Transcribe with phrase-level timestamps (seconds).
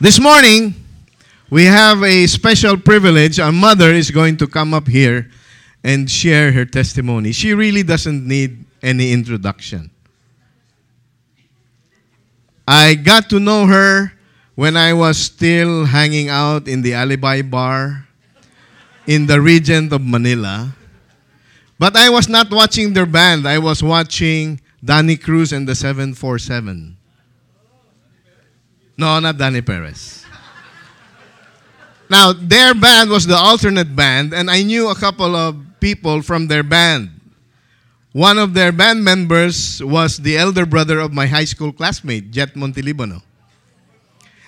[0.00, 0.76] This morning,
[1.50, 3.40] we have a special privilege.
[3.40, 5.28] Our mother is going to come up here
[5.82, 7.32] and share her testimony.
[7.32, 9.90] She really doesn't need any introduction.
[12.68, 14.12] I got to know her
[14.54, 18.06] when I was still hanging out in the Alibi Bar
[19.08, 20.76] in the region of Manila.
[21.76, 23.48] But I was not watching their band.
[23.48, 26.97] I was watching Danny Cruz and the 747.
[28.98, 30.26] No, not Danny Perez.
[32.10, 36.48] Now, their band was the alternate band, and I knew a couple of people from
[36.48, 37.10] their band.
[38.12, 42.54] One of their band members was the elder brother of my high school classmate, Jet
[42.54, 43.22] Montelibano.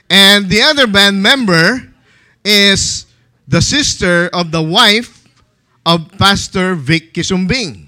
[0.09, 1.87] And the other band member
[2.45, 3.07] is
[3.47, 5.29] the sister of the wife
[5.87, 7.87] of Pastor Vic Quisumbing,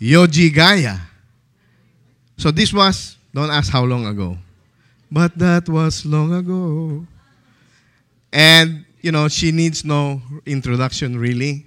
[0.00, 0.98] Yoji Gaya.
[2.36, 4.36] So this was, don't ask how long ago,
[5.10, 7.06] but that was long ago.
[8.32, 11.66] And, you know, she needs no introduction really.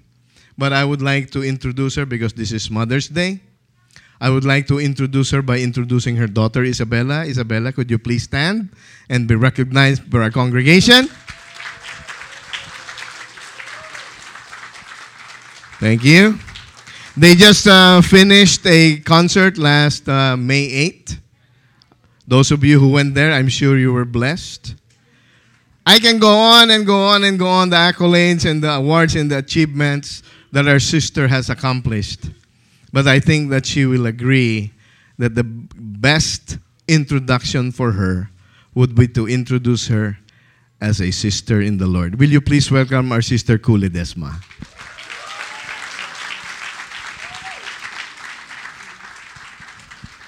[0.58, 3.42] But I would like to introduce her because this is Mother's Day.
[4.22, 7.26] I would like to introduce her by introducing her daughter, Isabella.
[7.26, 8.70] Isabella, could you please stand
[9.10, 11.10] and be recognized by our congregation?
[15.82, 16.40] Thank you.
[17.18, 21.23] They just uh, finished a concert last uh, May 8th.
[22.28, 24.76] Those of you who went there, I'm sure you were blessed.
[25.86, 29.16] I can go on and go on and go on the accolades and the awards
[29.16, 32.30] and the achievements that our sister has accomplished.
[32.94, 34.72] But I think that she will agree
[35.18, 36.58] that the best
[36.88, 38.30] introduction for her
[38.74, 40.18] would be to introduce her
[40.80, 42.20] as a sister in the Lord.
[42.20, 44.36] Will you please welcome our sister Kuh Ledesma?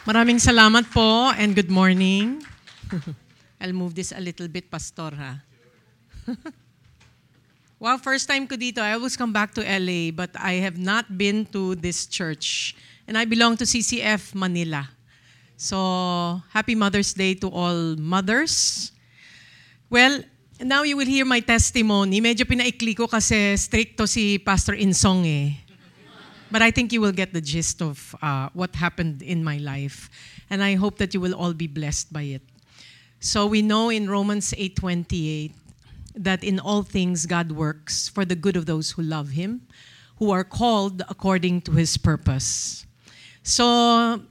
[0.06, 2.38] Maraming salamat po and good morning.
[3.58, 5.42] I'll move this a little bit, Pastor, ha?
[7.82, 8.86] wow, first time ko dito.
[8.86, 12.78] I always come back to LA, but I have not been to this church.
[13.10, 14.86] And I belong to CCF Manila.
[15.58, 15.74] So,
[16.54, 18.94] happy Mother's Day to all mothers.
[19.90, 20.22] Well,
[20.62, 22.22] now you will hear my testimony.
[22.22, 25.65] Medyo pinaikli ko kasi stricto si Pastor Insong eh.
[26.52, 30.10] But I think you will get the gist of uh, what happened in my life.
[30.50, 32.42] And I hope that you will all be blessed by it.
[33.20, 35.52] So we know in Romans 8:28
[36.16, 39.66] that in all things God works for the good of those who love him,
[40.18, 42.86] who are called according to his purpose.
[43.42, 44.22] So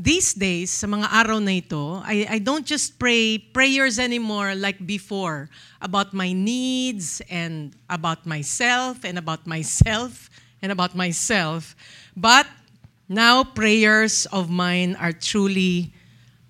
[0.00, 4.80] these days, sa mga araw na ito, I, I don't just pray prayers anymore like
[4.80, 5.52] before
[5.84, 10.29] about my needs and about myself and about myself
[10.62, 11.74] and about myself.
[12.16, 12.46] But
[13.08, 15.92] now prayers of mine are truly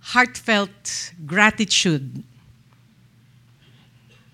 [0.00, 2.22] heartfelt gratitude,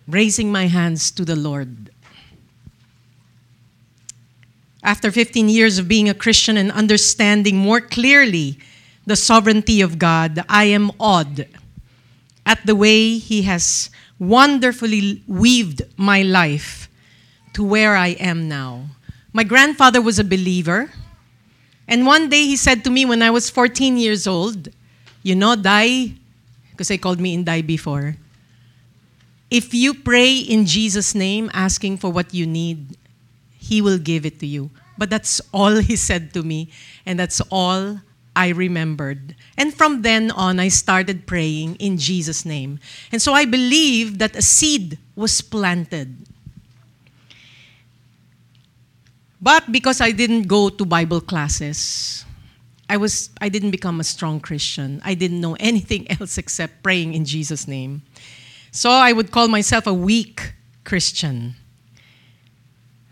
[0.08, 1.90] raising my hands to the Lord.
[4.82, 8.58] After 15 years of being a Christian and understanding more clearly
[9.04, 11.46] the sovereignty of God, I am awed
[12.44, 16.88] at the way He has wonderfully weaved my life
[17.52, 18.95] to where I am now.
[19.36, 20.90] My grandfather was a believer.
[21.86, 24.70] And one day he said to me when I was 14 years old,
[25.22, 26.14] You know, Dai,
[26.70, 28.16] because I called me in Dai before.
[29.50, 32.96] If you pray in Jesus' name, asking for what you need,
[33.58, 34.70] He will give it to you.
[34.96, 36.70] But that's all He said to me,
[37.04, 38.00] and that's all
[38.34, 39.36] I remembered.
[39.58, 42.80] And from then on, I started praying in Jesus' name.
[43.12, 46.25] And so I believe that a seed was planted.
[49.40, 52.24] But because I didn't go to Bible classes,
[52.88, 55.02] I was I didn't become a strong Christian.
[55.04, 58.02] I didn't know anything else except praying in Jesus name.
[58.70, 60.54] So I would call myself a weak
[60.84, 61.56] Christian.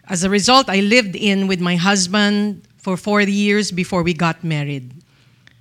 [0.06, 4.44] As a result, I lived in with my husband for 4 years before we got
[4.44, 4.92] married.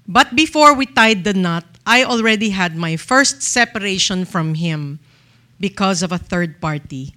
[0.06, 5.00] But before we tied the knot, I already had my first separation from him
[5.60, 7.16] because of a third party.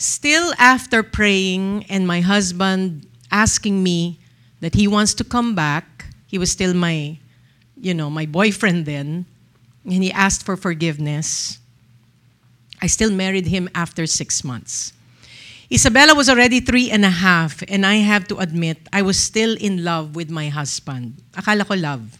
[0.00, 4.18] Still after praying and my husband asking me
[4.64, 7.18] that he wants to come back, he was still my,
[7.76, 9.26] you know, my boyfriend then,
[9.84, 11.58] and he asked for forgiveness.
[12.80, 14.94] I still married him after six months.
[15.70, 19.54] Isabella was already three and a half, and I have to admit, I was still
[19.60, 21.20] in love with my husband.
[21.34, 22.16] Akala ko love.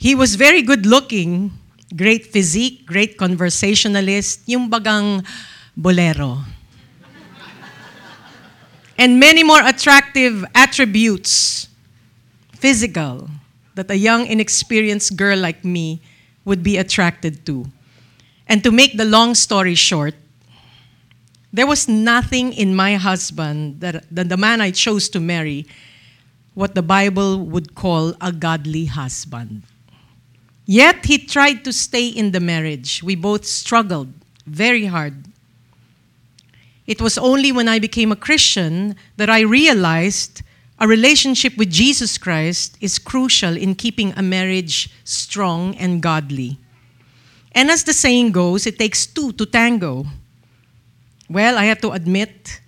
[0.00, 1.52] He was very good looking,
[1.94, 5.24] great physique, great conversationalist, yung bagang
[5.76, 6.38] bolero.
[8.98, 11.68] and many more attractive attributes
[12.52, 13.30] physical
[13.74, 16.00] that a young, inexperienced girl like me
[16.44, 17.66] would be attracted to.
[18.46, 20.14] And to make the long story short,
[21.52, 25.66] there was nothing in my husband, that, that the man I chose to marry,
[26.54, 29.62] what the Bible would call a godly husband.
[30.66, 33.02] Yet he tried to stay in the marriage.
[33.02, 34.12] We both struggled
[34.46, 35.24] very hard.
[36.90, 40.42] It was only when I became a Christian that I realized
[40.80, 46.58] a relationship with Jesus Christ is crucial in keeping a marriage strong and godly.
[47.52, 50.04] And as the saying goes, it takes two to tango.
[51.28, 52.60] Well, I have to admit,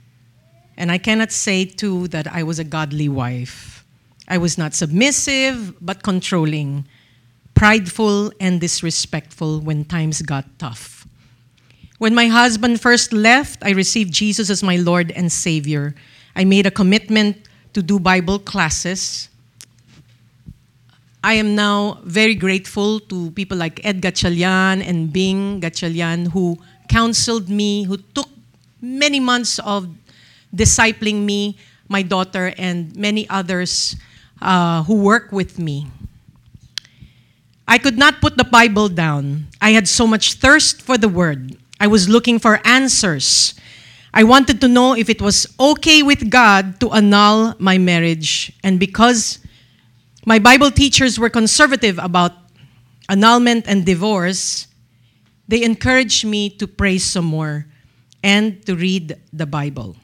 [0.77, 3.85] and I cannot say too that I was a godly wife.
[4.29, 6.87] I was not submissive, but controlling,
[7.57, 11.02] prideful, and disrespectful when times got tough.
[12.03, 15.95] When my husband first left, I received Jesus as my Lord and Savior.
[16.35, 19.29] I made a commitment to do Bible classes.
[21.23, 26.59] I am now very grateful to people like Ed Gatchalian and Bing Gatchalian who
[26.89, 28.29] counseled me, who took
[28.81, 29.87] many months of
[30.51, 31.57] discipling me,
[31.87, 33.95] my daughter, and many others
[34.41, 35.87] uh, who work with me.
[37.69, 39.47] I could not put the Bible down.
[39.61, 41.62] I had so much thirst for the Word.
[41.83, 43.55] I was looking for answers.
[44.15, 48.53] I wanted to know if it was okay with God to annul my marriage.
[48.63, 49.41] And because
[50.25, 52.31] my Bible teachers were conservative about
[53.09, 54.69] annulment and divorce,
[55.49, 57.67] they encouraged me to pray some more
[58.23, 59.97] and to read the Bible.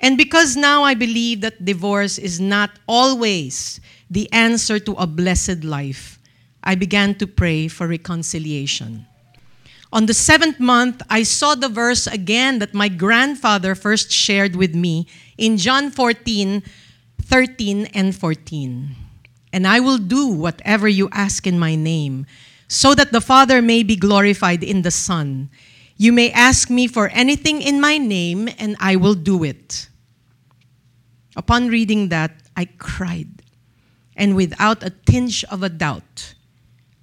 [0.00, 5.62] And because now I believe that divorce is not always the answer to a blessed
[5.62, 6.18] life,
[6.64, 9.04] I began to pray for reconciliation.
[9.90, 14.74] On the seventh month, I saw the verse again that my grandfather first shared with
[14.74, 15.06] me
[15.38, 16.62] in John 14,
[17.22, 18.96] 13 and 14.
[19.50, 22.26] And I will do whatever you ask in my name,
[22.68, 25.48] so that the Father may be glorified in the Son.
[25.96, 29.88] You may ask me for anything in my name, and I will do it.
[31.34, 33.42] Upon reading that, I cried.
[34.14, 36.34] And without a tinge of a doubt,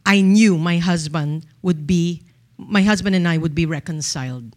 [0.06, 2.22] I knew my husband would be
[2.58, 4.56] my husband and I would be reconciled.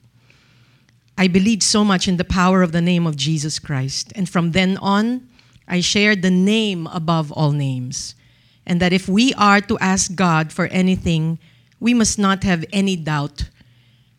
[1.16, 4.12] I believed so much in the power of the name of Jesus Christ.
[4.14, 5.28] And from then on,
[5.66, 8.14] I shared the name above all names.
[8.64, 11.38] And that if we are to ask God for anything,
[11.80, 13.48] we must not have any doubt,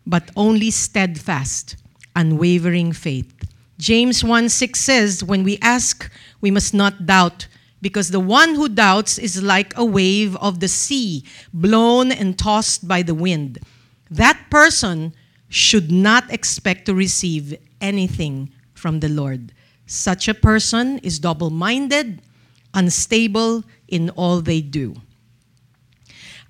[0.06, 1.78] but only steadfast,
[2.16, 3.34] unwavering faith.
[3.78, 6.12] James 1 6 says, When we ask,
[6.42, 7.48] we must not doubt,
[7.81, 11.24] because the one who doubts is like a wave of the sea,
[11.54, 13.60] blown and tossed by the wind.
[14.12, 15.14] That person
[15.48, 19.54] should not expect to receive anything from the Lord.
[19.86, 22.22] Such a person is double minded,
[22.74, 24.96] unstable in all they do.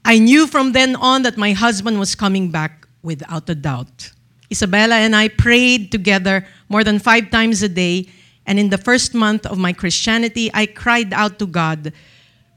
[0.03, 4.11] I knew from then on that my husband was coming back without a doubt.
[4.51, 8.09] Isabella and I prayed together more than five times a day
[8.49, 11.93] and in the first month of my Christianity, I cried out to God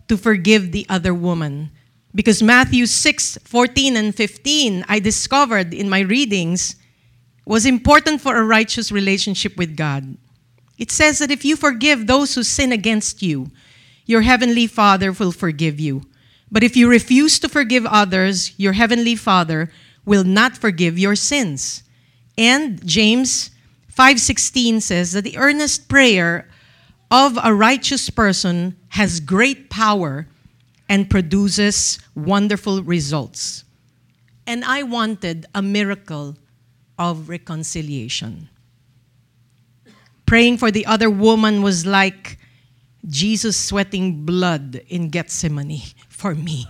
[0.08, 1.70] to forgive the other woman.
[2.14, 6.76] Because Matthew 6 14 and 15, I discovered in my readings,
[7.44, 10.16] was important for a righteous relationship with God.
[10.78, 13.50] It says that if you forgive those who sin against you,
[14.06, 16.02] your heavenly Father will forgive you.
[16.50, 19.70] But if you refuse to forgive others, your heavenly Father
[20.06, 21.82] will not forgive your sins.
[22.38, 23.50] And James
[23.96, 26.48] 5:16 says that the earnest prayer
[27.10, 30.26] of a righteous person has great power
[30.88, 33.64] and produces wonderful results.
[34.46, 36.36] And I wanted a miracle
[36.98, 38.48] of reconciliation.
[40.26, 42.38] Praying for the other woman was like
[43.06, 46.66] Jesus sweating blood in Gethsemane for me.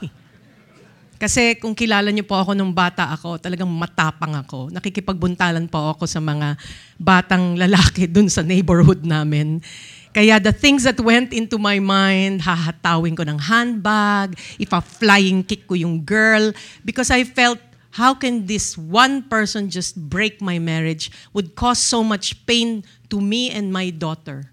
[1.23, 4.75] Kasi kung kilala niyo po ako nung bata ako, talagang matapang ako.
[4.75, 6.59] Nakikipagbuntalan po ako sa mga
[6.99, 9.63] batang lalaki dun sa neighborhood namin.
[10.11, 15.47] Kaya the things that went into my mind, hahatawin ko ng handbag, if a flying
[15.47, 16.51] kick ko yung girl,
[16.83, 17.63] because I felt,
[17.95, 23.23] how can this one person just break my marriage would cause so much pain to
[23.23, 24.51] me and my daughter.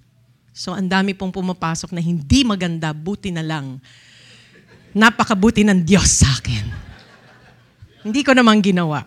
[0.54, 3.82] So ang dami pong pumapasok na hindi maganda, buti na lang
[4.94, 6.66] napakabuti ng Diyos sa akin.
[8.04, 9.06] Hindi ko naman ginawa.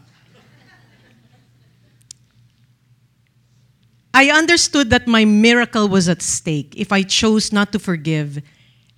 [4.13, 8.43] I understood that my miracle was at stake if I chose not to forgive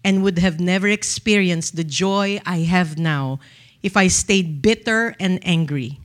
[0.03, 3.39] and would have never experienced the joy I have now
[3.83, 6.01] if I stayed bitter and angry.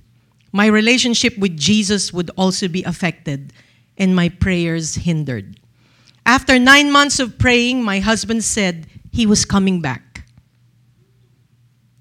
[0.51, 3.51] My relationship with Jesus would also be affected
[3.97, 5.59] and my prayers hindered.
[6.25, 10.08] After nine months of praying, my husband said he was coming back.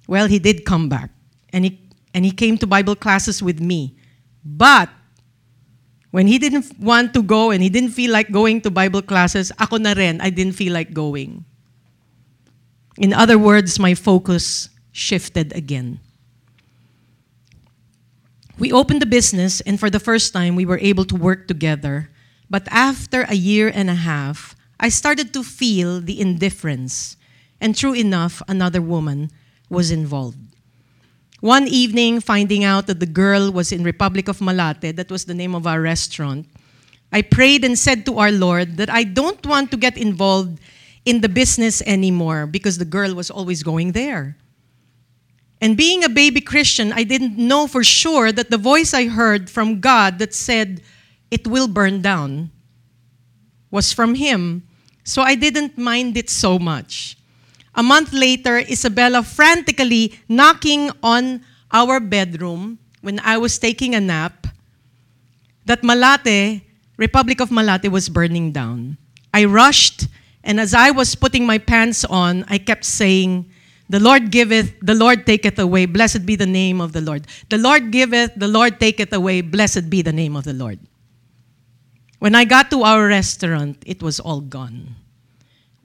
[0.08, 1.10] Well, he did come back.
[1.52, 1.78] And he,
[2.12, 3.94] and he came to Bible classes with me.
[4.44, 4.88] But
[6.10, 9.52] when he didn't want to go and he didn't feel like going to Bible classes,
[9.60, 11.44] ako na rin, I didn't feel like going.
[12.96, 16.00] In other words, my focus shifted again.
[18.58, 22.10] We opened the business, and for the first time, we were able to work together.
[22.50, 27.16] But after a year and a half, I started to feel the indifference.
[27.60, 29.30] And true enough, another woman
[29.68, 30.38] was involved.
[31.40, 35.34] One evening, finding out that the girl was in Republic of Malate, that was the
[35.34, 36.46] name of our restaurant,
[37.12, 40.60] I prayed and said to our Lord that I don't want to get involved
[41.04, 44.36] in the business anymore because the girl was always going there.
[45.60, 49.50] And being a baby Christian, I didn't know for sure that the voice I heard
[49.50, 50.82] from God that said,
[51.30, 52.50] it will burn down,
[53.70, 54.62] was from Him.
[55.04, 57.17] So I didn't mind it so much.
[57.78, 64.48] A month later, Isabella frantically knocking on our bedroom when I was taking a nap
[65.64, 66.62] that Malate,
[66.96, 68.98] Republic of Malate, was burning down.
[69.32, 70.08] I rushed,
[70.42, 73.48] and as I was putting my pants on, I kept saying,
[73.88, 75.86] the Lord giveth, the Lord taketh away.
[75.86, 77.28] Blessed be the name of the Lord.
[77.48, 79.40] The Lord giveth, the Lord taketh away.
[79.40, 80.80] Blessed be the name of the Lord.
[82.18, 84.96] When I got to our restaurant, it was all gone.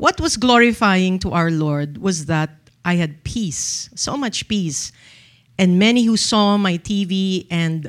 [0.04, 2.50] What was glorifying to our Lord was that
[2.84, 4.92] I had peace, so much peace.
[5.58, 7.88] And many who saw my TV and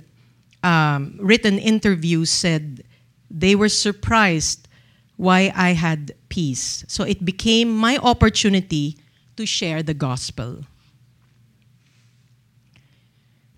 [0.62, 2.85] um, written interviews said
[3.28, 4.68] they were surprised
[5.16, 6.85] why I had peace.
[6.87, 8.97] So it became my opportunity
[9.37, 10.62] to share the gospel.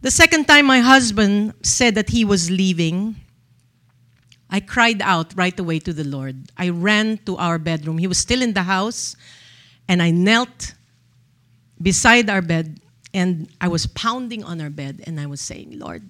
[0.00, 3.16] The second time my husband said that he was leaving,
[4.48, 6.50] I cried out right away to the Lord.
[6.56, 7.98] I ran to our bedroom.
[7.98, 9.16] He was still in the house,
[9.88, 10.74] and I knelt
[11.80, 12.80] beside our bed
[13.12, 16.08] and I was pounding on our bed and I was saying, Lord,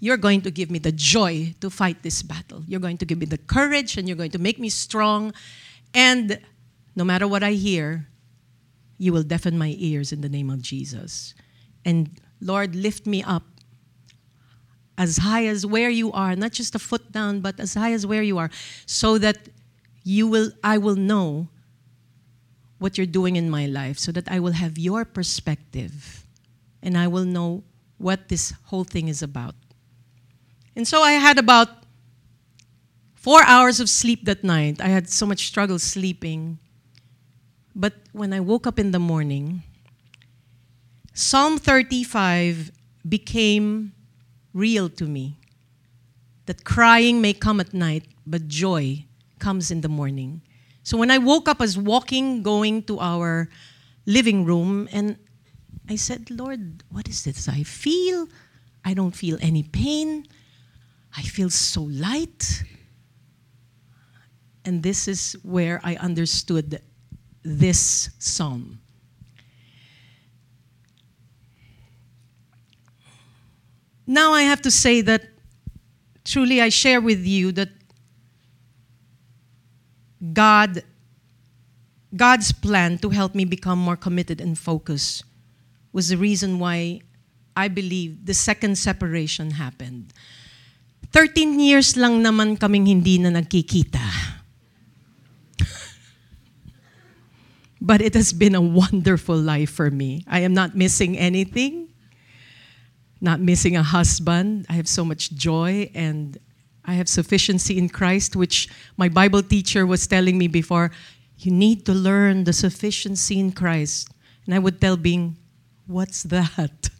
[0.00, 2.64] you're going to give me the joy to fight this battle.
[2.66, 5.32] You're going to give me the courage and you're going to make me strong.
[5.94, 6.40] And
[6.96, 8.08] no matter what I hear,
[8.98, 11.34] you will deafen my ears in the name of Jesus.
[11.84, 13.44] And Lord, lift me up
[14.98, 18.04] as high as where you are, not just a foot down, but as high as
[18.04, 18.50] where you are,
[18.84, 19.38] so that
[20.02, 21.48] you will I will know
[22.78, 26.26] what you're doing in my life, so that I will have your perspective
[26.82, 27.62] and I will know
[27.96, 29.54] what this whole thing is about.
[30.76, 31.68] And so I had about
[33.14, 34.80] four hours of sleep that night.
[34.80, 36.58] I had so much struggle sleeping.
[37.74, 39.62] But when I woke up in the morning,
[41.14, 42.70] Psalm 35
[43.08, 43.92] became
[44.58, 45.38] real to me.
[46.46, 49.06] That crying may come at night, but joy
[49.38, 50.42] comes in the morning.
[50.82, 53.48] So when I woke up, I was walking, going to our
[54.06, 55.16] living room, and
[55.88, 57.48] I said, Lord, what is this?
[57.48, 58.28] I feel,
[58.84, 60.26] I don't feel any pain.
[61.16, 62.64] I feel so light.
[64.64, 66.80] And this is where I understood
[67.42, 68.80] this psalm.
[74.08, 75.28] Now I have to say that
[76.24, 77.68] truly I share with you that
[80.32, 80.82] God
[82.16, 85.24] God's plan to help me become more committed and focused
[85.92, 87.02] was the reason why
[87.54, 90.14] I believe the second separation happened.
[91.12, 94.08] 13 years lang naman kaming hindi na nagkikita.
[97.80, 100.24] But it has been a wonderful life for me.
[100.24, 101.87] I am not missing anything,
[103.20, 104.66] not missing a husband.
[104.68, 106.38] I have so much joy and
[106.84, 110.90] I have sufficiency in Christ, which my Bible teacher was telling me before.
[111.38, 114.08] You need to learn the sufficiency in Christ.
[114.46, 115.36] And I would tell Bing,
[115.86, 116.90] What's that?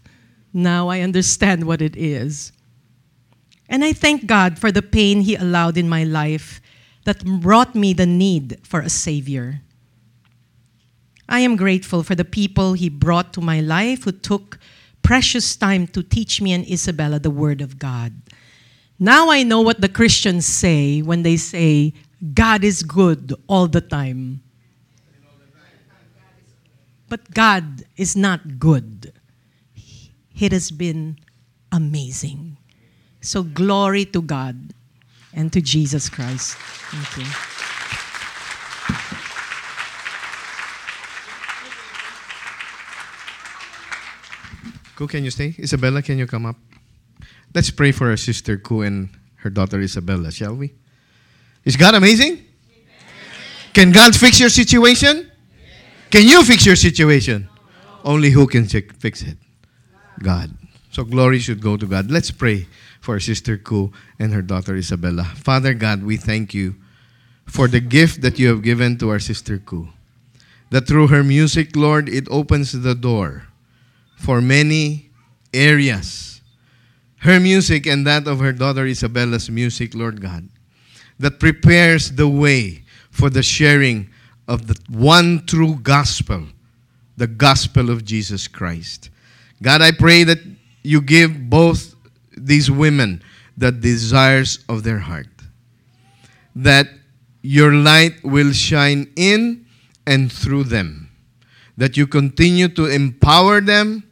[0.51, 2.53] Now I understand what it is.
[3.69, 6.61] And I thank God for the pain He allowed in my life
[7.05, 9.61] that brought me the need for a Savior.
[11.29, 14.59] I am grateful for the people He brought to my life who took
[15.09, 18.13] precious time to teach me and Isabella the Word of God.
[18.99, 21.95] Now I know what the Christians say when they say,
[22.35, 24.43] God is good all the time.
[27.09, 29.15] But God is not good.
[30.39, 31.17] It has been
[31.73, 32.59] amazing.
[33.23, 34.75] So glory to God
[35.33, 36.55] and to Jesus Christ.
[36.93, 37.58] Thank you.
[44.99, 45.55] Kuh, can you stay?
[45.61, 46.57] Isabella, can you come up?
[47.55, 50.75] Let's pray for our sister Kuh and her daughter Isabella, shall we?
[51.65, 52.43] Is God amazing?
[53.73, 55.31] Can God fix your situation?
[56.11, 57.49] Can you fix your situation?
[58.03, 59.39] Only who can fi- fix it?
[60.21, 60.51] God.
[60.91, 62.11] So glory should go to God.
[62.11, 62.67] Let's pray
[63.01, 65.31] for Sister Kuh and her daughter Isabella.
[65.37, 66.75] Father God, we thank you
[67.47, 69.95] for the gift that you have given to our Sister Kuh.
[70.71, 73.48] That through her music, Lord, it opens the door
[74.19, 75.11] for many
[75.55, 76.43] areas.
[77.19, 80.49] Her music and that of her daughter Isabella's music, Lord God,
[81.19, 84.11] that prepares the way for the sharing
[84.47, 86.45] of the one true gospel,
[87.17, 89.11] the gospel of Jesus Christ.
[89.63, 90.39] God, I pray that
[90.83, 91.95] you give both
[92.37, 93.23] these women
[93.57, 95.27] the desires of their heart.
[96.55, 96.89] That
[97.43, 99.67] your light will shine in
[100.07, 101.11] and through them.
[101.77, 104.08] That you continue to empower them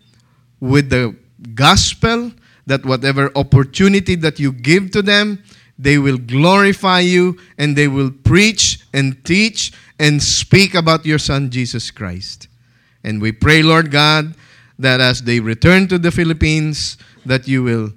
[0.67, 1.17] with the
[1.55, 2.33] gospel,
[2.67, 5.43] that whatever opportunity that you give to them,
[5.79, 11.51] they will glorify you and they will preach and teach and speak about your Son,
[11.51, 12.49] Jesus Christ.
[13.05, 14.35] And we pray, Lord God,
[14.79, 17.93] that as they return to the Philippines, that you will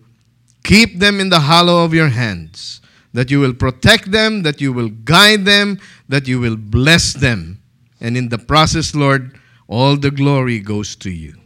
[0.63, 2.81] keep them in the hollow of your hands,
[3.13, 7.59] that you will protect them, that you will guide them, that you will bless them.
[7.99, 11.38] And in the process, Lord, all the glory goes to you.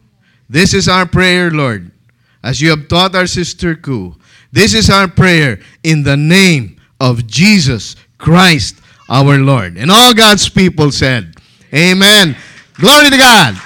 [0.54, 1.90] This is our prayer, Lord,
[2.44, 4.14] as you have taught our sister Kuh.
[4.52, 8.78] This is our prayer in the name of Jesus Christ
[9.10, 9.78] our Lord.
[9.78, 11.34] And all God's people said,
[11.74, 12.38] Amen.
[12.76, 13.58] Glory to God.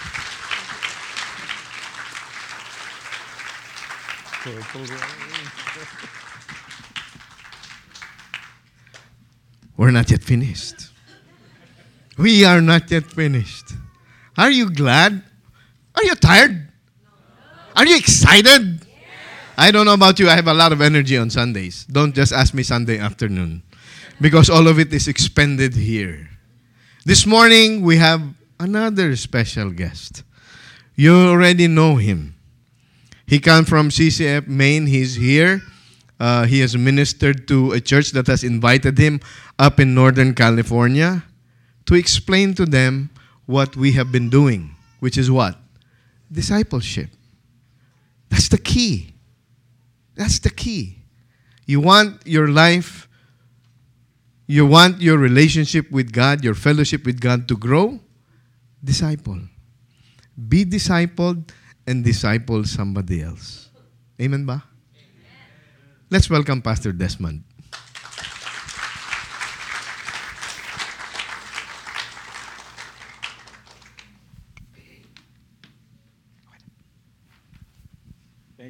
[9.76, 10.88] We're not yet finished.
[12.18, 13.74] We are not yet finished.
[14.38, 15.22] Are you glad?
[15.94, 16.67] Are you tired?
[17.78, 18.88] Are you excited?
[19.56, 20.28] I don't know about you.
[20.28, 21.86] I have a lot of energy on Sundays.
[21.86, 23.62] Don't just ask me Sunday afternoon
[24.20, 26.28] because all of it is expended here.
[27.06, 28.22] This morning, we have
[28.60, 30.24] another special guest.
[30.96, 32.34] You already know him.
[33.28, 34.88] He comes from CCF Main.
[34.88, 35.62] He's here.
[36.20, 39.22] Uh, he has ministered to a church that has invited him
[39.60, 41.24] up in Northern California
[41.86, 43.12] to explain to them
[43.46, 45.60] what we have been doing, which is what?
[46.32, 47.12] Discipleship.
[48.30, 49.14] That's the key.
[50.16, 51.04] That's the key.
[51.66, 53.08] You want your life,
[54.48, 58.00] you want your relationship with God, your fellowship with God to grow?
[58.84, 59.40] Disciple.
[60.38, 61.50] Be discipled
[61.86, 63.70] and disciple somebody else.
[64.22, 64.64] Amen ba?
[66.10, 67.47] Let's welcome Pastor Desmond.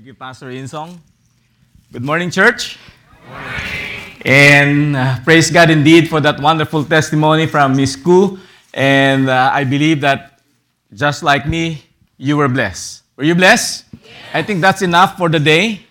[0.07, 1.03] You, Pastor Insong.
[1.91, 2.79] Good morning, church.
[4.23, 8.39] And uh, praise God indeed for that wonderful testimony from Miss Kuh.
[8.73, 10.39] And uh, I believe that
[10.93, 11.83] just like me,
[12.15, 13.03] you were blessed.
[13.17, 13.83] Were you blessed?
[14.33, 15.83] I think that's enough for the day.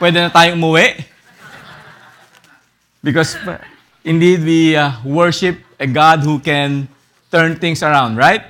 [0.00, 1.04] Pwede na tayong umuwi.
[3.04, 3.60] Because uh,
[4.02, 6.88] indeed we uh, worship a God who can
[7.30, 8.48] turn things around, right?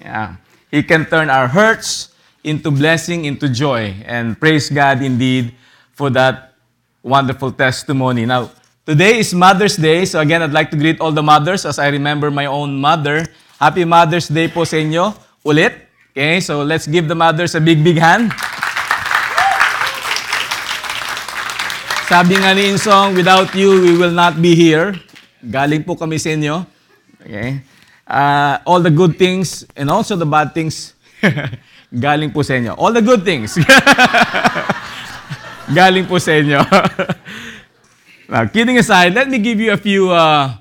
[0.00, 0.36] Yeah.
[0.70, 2.13] He can turn our hurts
[2.44, 3.96] into blessing, into joy.
[4.04, 5.56] And praise God indeed
[5.96, 6.52] for that
[7.02, 8.28] wonderful testimony.
[8.28, 8.52] Now,
[8.84, 10.04] today is Mother's Day.
[10.04, 13.26] So again, I'd like to greet all the mothers as I remember my own mother.
[13.58, 15.72] Happy Mother's Day po sa inyo ulit.
[16.14, 18.30] Okay, so let's give the mothers a big, big hand.
[22.06, 24.94] Sabi nga ni Insong, without you, we will not be here.
[25.42, 26.62] Galing po kami sa inyo.
[27.18, 27.64] Okay?
[28.04, 30.92] Uh, all the good things and also the bad things,
[31.94, 32.74] galing po sa inyo.
[32.74, 33.54] All the good things.
[35.78, 36.60] galing po sa inyo.
[38.30, 40.52] now, kidding aside, let me give you a few uh,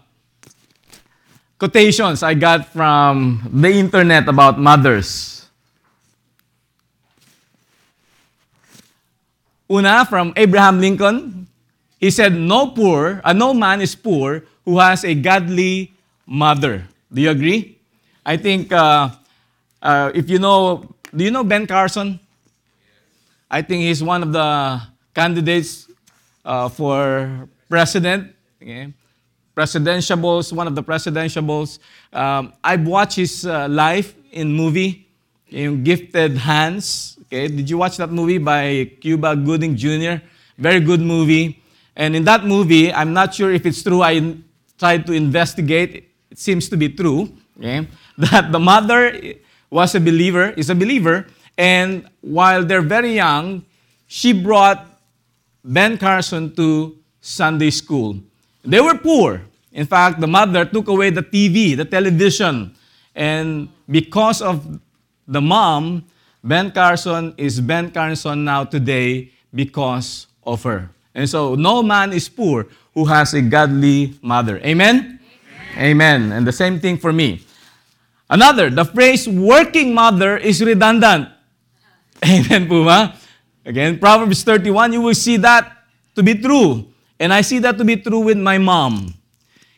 [1.58, 5.42] quotations I got from the internet about mothers.
[9.72, 11.48] Una, from Abraham Lincoln,
[11.98, 15.96] he said, "No poor, uh, no man is poor who has a godly
[16.28, 17.80] mother." Do you agree?
[18.22, 19.10] I think uh,
[19.82, 20.84] uh, if you know,
[21.16, 22.20] do you know Ben Carson?
[23.50, 24.82] I think he's one of the
[25.14, 25.88] candidates
[26.44, 28.34] uh, for president.
[28.62, 28.94] Okay?
[29.56, 31.78] Presidentiables, one of the presidentiables.
[32.12, 35.08] Um, I've watched his uh, life in movie,
[35.52, 37.20] Gifted Hands.
[37.26, 40.26] Okay, did you watch that movie by Cuba Gooding Jr.?
[40.58, 41.62] Very good movie.
[41.96, 44.02] And in that movie, I'm not sure if it's true.
[44.02, 44.38] I
[44.80, 46.10] tried to investigate.
[46.32, 47.30] It seems to be true.
[47.60, 49.14] Okay, that the mother
[49.74, 51.26] was a believer, is a believer,
[51.58, 53.66] and while they're very young,
[54.06, 54.86] she brought
[55.66, 58.22] Ben Carson to Sunday school.
[58.64, 59.42] They were poor.
[59.72, 62.76] In fact, the mother took away the TV, the television,
[63.16, 64.80] and because of
[65.28, 66.06] the mom,
[66.44, 70.90] Ben Carson is Ben Carson now today because of her.
[71.16, 74.60] And so no man is poor who has a godly mother.
[74.60, 75.20] Amen?
[75.78, 76.32] Amen.
[76.32, 77.42] And the same thing for me.
[78.34, 81.30] Another, the phrase working mother is redundant.
[82.26, 83.14] Amen po ba?
[83.62, 85.86] Again, Proverbs 31, you will see that
[86.18, 86.90] to be true.
[87.22, 89.14] And I see that to be true with my mom.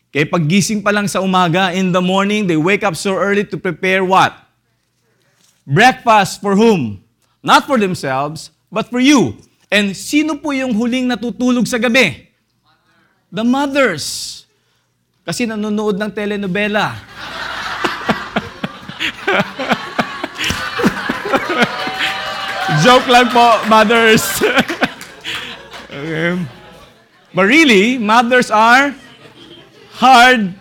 [0.07, 3.59] Okay, paggising pa lang sa umaga, in the morning, they wake up so early to
[3.59, 4.31] prepare what?
[5.67, 7.03] Breakfast for whom?
[7.43, 9.35] Not for themselves, but for you.
[9.67, 12.31] And sino po yung huling natutulog sa gabi?
[13.27, 14.47] The mothers.
[15.27, 17.14] Kasi nanonood ng telenovela.
[22.83, 24.43] Joke lang po, mothers.
[25.89, 26.45] okay.
[27.33, 28.93] But really, mothers are
[29.95, 30.53] hard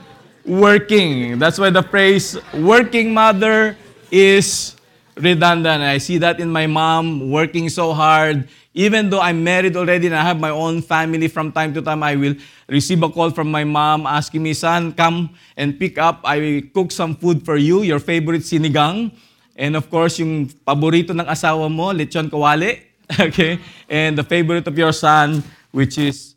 [0.44, 1.38] working.
[1.38, 3.76] That's why the phrase working mother
[4.10, 4.73] is
[5.16, 5.82] redundant.
[5.82, 8.48] I see that in my mom working so hard.
[8.74, 12.02] Even though I'm married already and I have my own family, from time to time
[12.02, 12.34] I will
[12.68, 16.20] receive a call from my mom asking me, son, come and pick up.
[16.24, 19.14] I will cook some food for you, your favorite sinigang.
[19.54, 22.80] And of course, yung paborito ng asawa mo, lechon kawali.
[23.20, 23.60] Okay?
[23.86, 26.34] And the favorite of your son, which is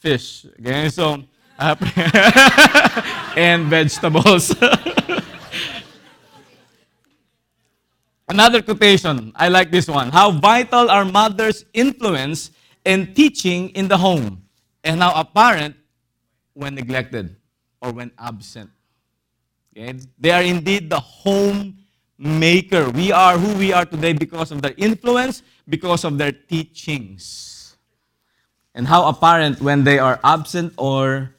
[0.00, 0.46] fish.
[0.58, 0.88] Okay?
[0.88, 1.22] So,
[3.36, 4.54] and vegetables.
[8.28, 10.10] Another quotation, I like this one.
[10.10, 12.50] How vital are mother's influence
[12.84, 14.42] and teaching in the home,
[14.84, 15.76] and how apparent
[16.54, 17.36] when neglected
[17.80, 18.70] or when absent.
[19.76, 19.98] Okay?
[20.18, 21.78] They are indeed the home
[22.18, 22.90] maker.
[22.90, 27.76] We are who we are today because of their influence, because of their teachings.
[28.74, 31.32] And how apparent when they are absent or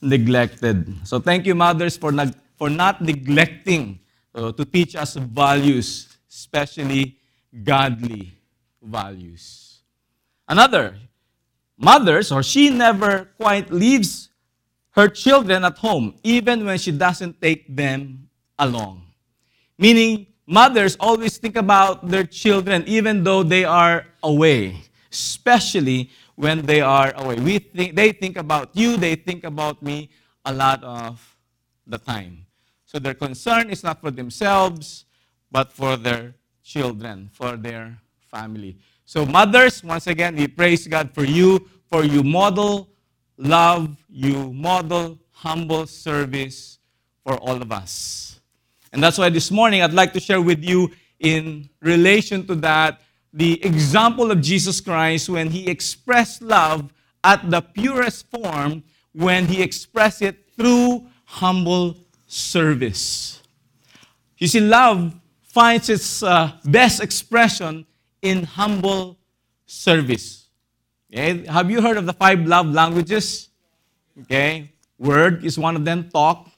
[0.00, 0.94] neglected.
[1.04, 2.12] So thank you, mothers, for,
[2.56, 3.98] for not neglecting
[4.34, 7.16] uh, to teach us values, especially
[7.64, 8.34] godly
[8.82, 9.80] values.
[10.46, 10.94] Another,
[11.78, 14.28] mothers, or she never quite leaves
[14.90, 19.02] her children at home, even when she doesn't take them along.
[19.78, 26.82] Meaning, mothers always think about their children even though they are away, especially when they
[26.82, 27.36] are away.
[27.36, 30.10] We think, they think about you, they think about me
[30.44, 31.16] a lot of
[31.86, 32.44] the time.
[32.84, 35.05] So their concern is not for themselves,
[35.56, 37.96] but for their children, for their
[38.30, 38.76] family.
[39.06, 42.90] So, mothers, once again, we praise God for you, for you model
[43.38, 46.78] love, you model humble service
[47.24, 48.38] for all of us.
[48.92, 50.90] And that's why this morning I'd like to share with you,
[51.20, 53.00] in relation to that,
[53.32, 56.92] the example of Jesus Christ when he expressed love
[57.24, 63.40] at the purest form, when he expressed it through humble service.
[64.36, 65.14] You see, love
[65.56, 67.86] finds its uh, best expression
[68.20, 69.16] in humble
[69.64, 70.52] service.
[71.08, 71.46] Okay?
[71.46, 73.48] Have you heard of the five love languages?
[74.20, 76.10] Okay, word is one of them.
[76.12, 76.48] Talk,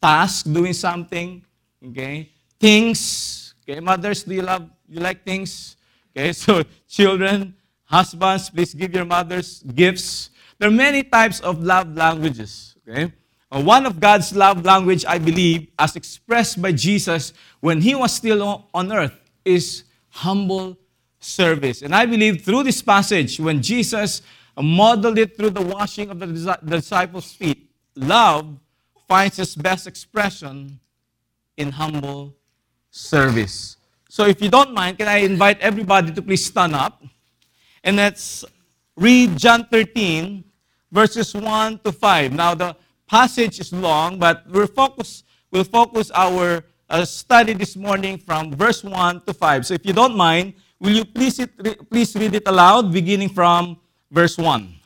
[0.00, 1.40] task, doing something.
[1.80, 2.28] Okay,
[2.60, 3.54] things.
[3.64, 4.68] Okay, mothers, do you love?
[4.88, 5.76] You like things?
[6.12, 10.30] Okay, so children, husbands, please give your mothers gifts.
[10.58, 12.76] There are many types of love languages.
[12.84, 13.12] Okay,
[13.50, 18.12] Uh, one of God's love language, I believe, as expressed by Jesus when he was
[18.12, 20.76] still on earth, is humble
[21.18, 21.82] service.
[21.82, 24.22] And I believe through this passage, when Jesus
[24.56, 26.26] modeled it through the washing of the
[26.66, 28.58] disciples' feet, love
[29.06, 30.78] finds its best expression
[31.56, 32.34] in humble
[32.90, 33.76] service.
[34.08, 37.02] So if you don't mind, can I invite everybody to please stand up?
[37.82, 38.44] And let's
[38.96, 40.44] read John 13,
[40.90, 42.32] verses 1 to 5.
[42.32, 42.76] Now, the
[43.08, 48.84] passage is long, but we'll focus, we'll focus our uh, study this morning from verse
[48.84, 49.66] 1 to 5.
[49.66, 51.50] So if you don't mind, will you please, it,
[51.90, 53.78] please read it aloud, beginning from
[54.10, 54.77] verse 1.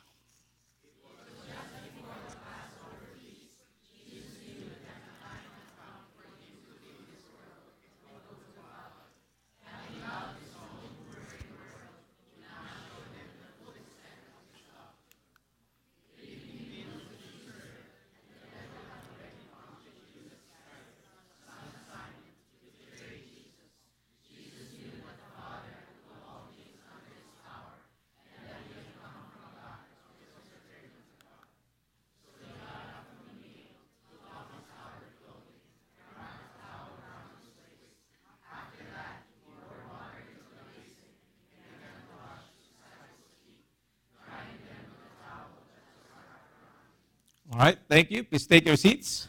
[47.53, 48.23] All right, thank you.
[48.23, 49.27] Please take your seats.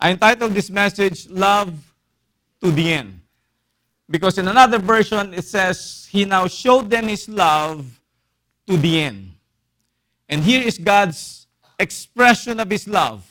[0.00, 1.74] I entitled this message, Love
[2.62, 3.20] to the End.
[4.08, 7.84] Because in another version, it says, He now showed them His love
[8.66, 9.32] to the end.
[10.26, 11.46] And here is God's
[11.78, 13.28] expression of His love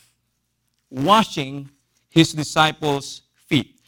[0.91, 1.67] washing
[2.09, 3.79] His disciples' feet.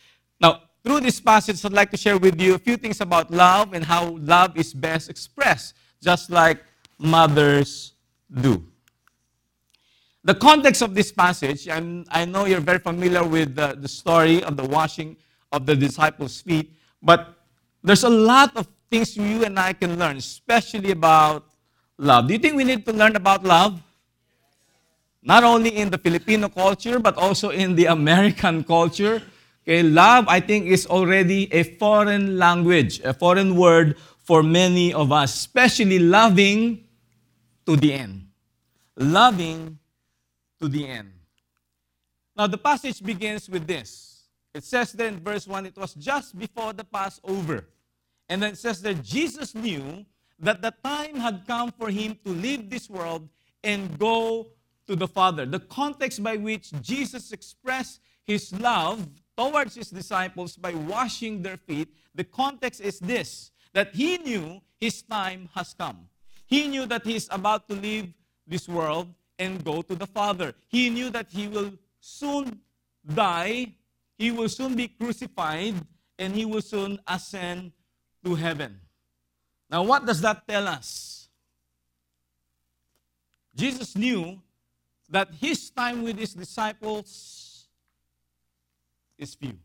[0.42, 3.74] Now, through this passage, I'd like to share with you a few things about love
[3.74, 6.64] and how love is best expressed, just like
[6.98, 7.94] mothers
[8.42, 8.66] do.
[10.26, 14.42] The context of this passage, I'm, i know you're very familiar with the, the story
[14.44, 15.18] of the washing
[15.52, 17.36] of the disciples' feet, but
[17.84, 21.44] there's a lot of things you and I can learn, especially about
[21.98, 22.28] love.
[22.28, 23.82] Do you think we need to learn about love?
[25.22, 29.22] Not only in the Filipino culture, but also in the American culture.
[29.64, 35.12] Okay, love, I think, is already a foreign language, a foreign word for many of
[35.12, 36.88] us, especially loving
[37.66, 38.28] to the end.
[38.96, 39.80] Loving
[40.64, 41.12] to the end.
[42.38, 44.30] Now, the passage begins with this.
[44.54, 47.68] It says there in verse 1, it was just before the Passover.
[48.30, 50.06] And then it says that Jesus knew
[50.40, 53.28] that the time had come for him to leave this world
[53.62, 54.48] and go
[54.88, 55.46] to the Father.
[55.46, 59.06] The context by which Jesus expressed his love
[59.38, 65.02] towards his disciples by washing their feet, the context is this that he knew his
[65.02, 66.08] time has come.
[66.46, 68.14] He knew that he is about to leave
[68.48, 69.14] this world
[69.44, 70.54] and go to the Father.
[70.70, 72.60] He knew that he will soon
[73.14, 73.74] die,
[74.18, 75.76] he will soon be crucified,
[76.18, 77.72] and he will soon ascend
[78.24, 78.80] to heaven.
[79.70, 81.28] Now, what does that tell us?
[83.56, 84.40] Jesus knew
[85.10, 87.68] that his time with his disciples
[89.18, 89.58] is few.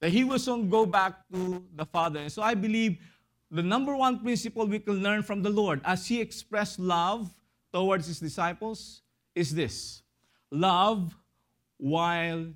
[0.00, 2.20] That he will soon go back to the Father.
[2.20, 2.98] And so I believe
[3.50, 7.30] the number one principle we can learn from the Lord as he expressed love
[7.74, 9.02] towards his disciples
[9.34, 10.02] is this
[10.50, 11.16] love
[11.76, 12.46] while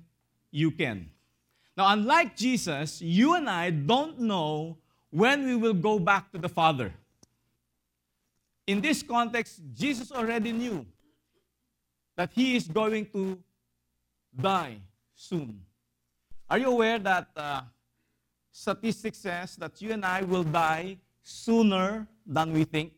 [0.49, 1.11] you can.
[1.75, 4.77] Now, unlike Jesus, you and I don't know
[5.11, 6.93] when we will go back to the Father.
[8.65, 10.85] In this context, Jesus already knew
[12.15, 13.37] that he is going to
[14.39, 14.77] die
[15.15, 15.59] soon.
[16.49, 17.61] Are you aware that uh,
[18.51, 22.93] statistics says that you and I will die sooner than we think?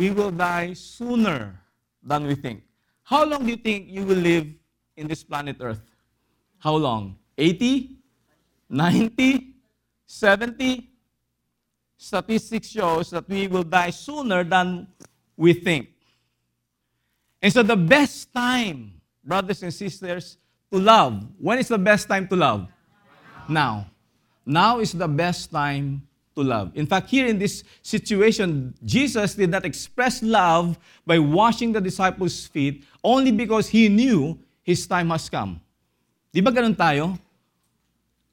[0.00, 1.60] We will die sooner
[2.02, 2.64] than we think.
[3.04, 4.48] How long do you think you will live
[4.96, 5.84] in this planet Earth?
[6.58, 7.16] How long?
[7.36, 7.98] 80?
[8.70, 9.52] 90?
[10.06, 10.88] 70?
[11.98, 14.88] Statistics shows that we will die sooner than
[15.36, 15.90] we think.
[17.42, 20.38] And so the best time, brothers and sisters,
[20.72, 21.28] to love.
[21.38, 22.68] When is the best time to love?
[23.50, 23.90] Now.
[24.46, 26.72] Now is the best time to love.
[26.74, 32.46] In fact, here in this situation, Jesus did not express love by washing the disciples'
[32.46, 35.60] feet only because he knew his time has come.
[36.30, 37.18] Di ba ganun tayo?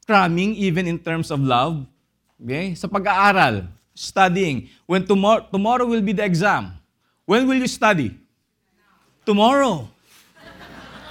[0.06, 1.84] Cramming even in terms of love.
[2.38, 2.78] Okay?
[2.78, 3.66] Sa pag-aaral,
[3.98, 4.70] studying.
[4.86, 6.78] When tomorrow, tomorrow will be the exam.
[7.26, 8.14] When will you study?
[9.26, 9.90] Tomorrow.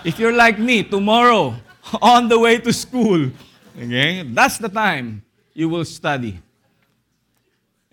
[0.06, 1.58] If you're like me, tomorrow,
[2.00, 3.28] on the way to school.
[3.74, 4.22] Okay?
[4.22, 6.38] That's the time you will study.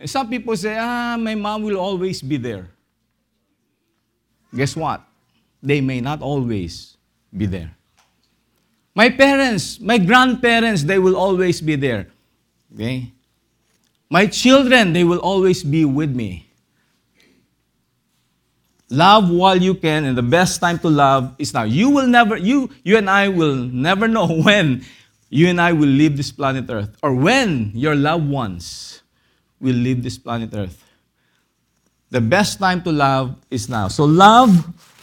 [0.05, 2.67] Some people say, ah, my mom will always be there.
[4.55, 5.01] Guess what?
[5.61, 6.97] They may not always
[7.35, 7.71] be there.
[8.95, 12.07] My parents, my grandparents, they will always be there.
[12.73, 13.11] Okay?
[14.09, 16.47] My children, they will always be with me.
[18.89, 21.63] Love while you can, and the best time to love is now.
[21.63, 24.85] You will never, you, you and I will never know when
[25.29, 29.01] you and I will leave this planet Earth or when your loved ones
[29.63, 30.83] will leave this planet Earth.
[32.11, 33.87] The best time to love is now.
[33.87, 34.53] So love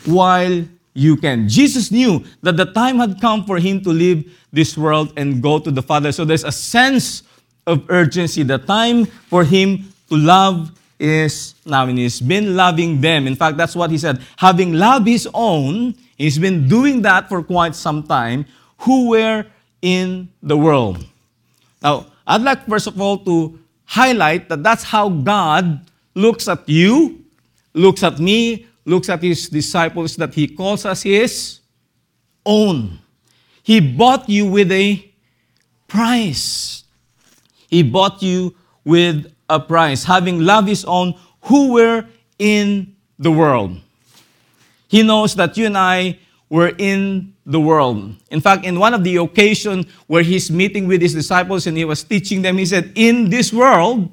[0.07, 1.49] while you can.
[1.49, 5.59] Jesus knew that the time had come for him to leave this world and go
[5.59, 6.13] to the Father.
[6.13, 7.23] So there's a sense
[7.67, 8.43] of urgency.
[8.43, 13.27] The time for him to love is now, and he's been loving them.
[13.27, 14.21] In fact, that's what he said.
[14.37, 18.45] Having loved his own, he's been doing that for quite some time,
[18.79, 19.47] who were
[19.81, 21.05] in the world.
[21.83, 23.59] Now, I'd like, first of all, to
[23.91, 27.25] highlight that that's how God looks at you,
[27.75, 31.59] looks at me, looks at his disciples, that he calls us his
[32.47, 33.01] own.
[33.65, 35.13] He bought you with a
[35.89, 36.85] price.
[37.69, 42.07] He bought you with a price, having loved his own who were
[42.39, 43.77] in the world.
[44.87, 48.15] He knows that you and I were in the world.
[48.31, 51.85] In fact, in one of the occasions where he's meeting with his disciples and he
[51.85, 54.11] was teaching them, he said, In this world,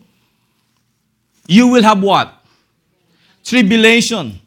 [1.48, 2.34] you will have what?
[3.44, 4.40] Tribulation.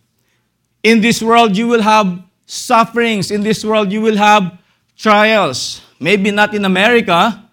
[0.83, 3.31] In this world, you will have sufferings.
[3.31, 4.59] In this world, you will have
[4.97, 5.83] trials.
[5.99, 7.45] Maybe not in America.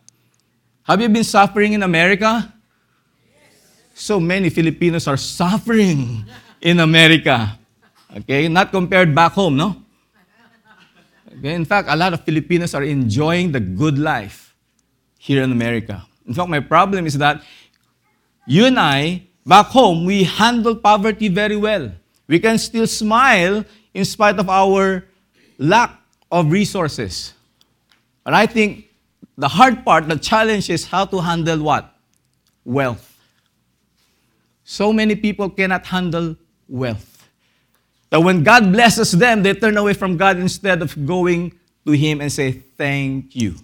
[0.84, 2.54] Have you been suffering in America?
[3.94, 6.26] So many Filipinos are suffering
[6.62, 7.58] in America.
[8.16, 9.87] Okay, not compared back home, no?
[11.44, 14.56] In fact, a lot of Filipinos are enjoying the good life
[15.18, 16.06] here in America.
[16.28, 17.42] In fact, my problem is that
[18.46, 21.92] you and I, back home, we handle poverty very well.
[22.28, 25.06] We can still smile in spite of our
[25.58, 25.92] lack
[26.32, 27.34] of resources.
[28.24, 28.86] But I think
[29.38, 31.94] the hard part, the challenge is how to handle what?
[32.66, 33.18] Wealth.
[34.64, 36.36] So many people cannot handle
[36.68, 37.17] wealth.
[38.10, 41.54] That when God blesses them, they turn away from God instead of going
[41.86, 43.56] to Him and say, Thank you.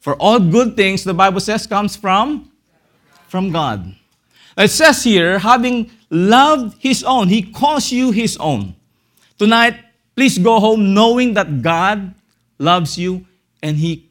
[0.00, 2.50] For all good things, the Bible says, comes from,
[3.26, 3.94] from God.
[4.56, 8.74] It says here, having loved His own, He calls you His own.
[9.38, 9.76] Tonight,
[10.14, 12.14] please go home knowing that God
[12.58, 13.26] loves you
[13.62, 14.08] and He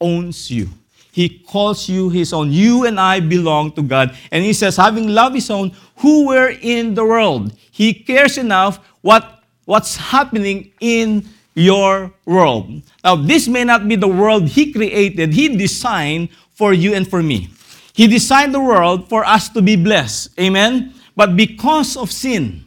[0.00, 0.68] owns you.
[1.14, 2.50] He calls you His own.
[2.50, 4.18] You and I belong to God.
[4.32, 8.84] And He says, having loved His own, who were in the world, He cares enough
[9.00, 11.24] what, what's happening in
[11.54, 12.82] your world.
[13.04, 17.22] Now, this may not be the world He created, He designed for you and for
[17.22, 17.48] me.
[17.92, 20.36] He designed the world for us to be blessed.
[20.40, 20.94] Amen?
[21.14, 22.64] But because of sin,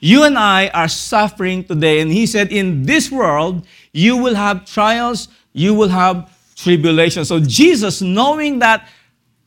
[0.00, 2.00] you and I are suffering today.
[2.00, 7.24] And He said, In this world, you will have trials, you will have tribulation.
[7.24, 8.88] So, Jesus, knowing that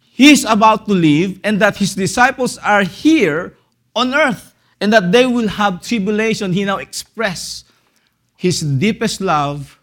[0.02, 3.56] He's about to leave and that His disciples are here
[3.96, 7.66] on earth and that they will have tribulation, He now expressed
[8.38, 9.80] His deepest love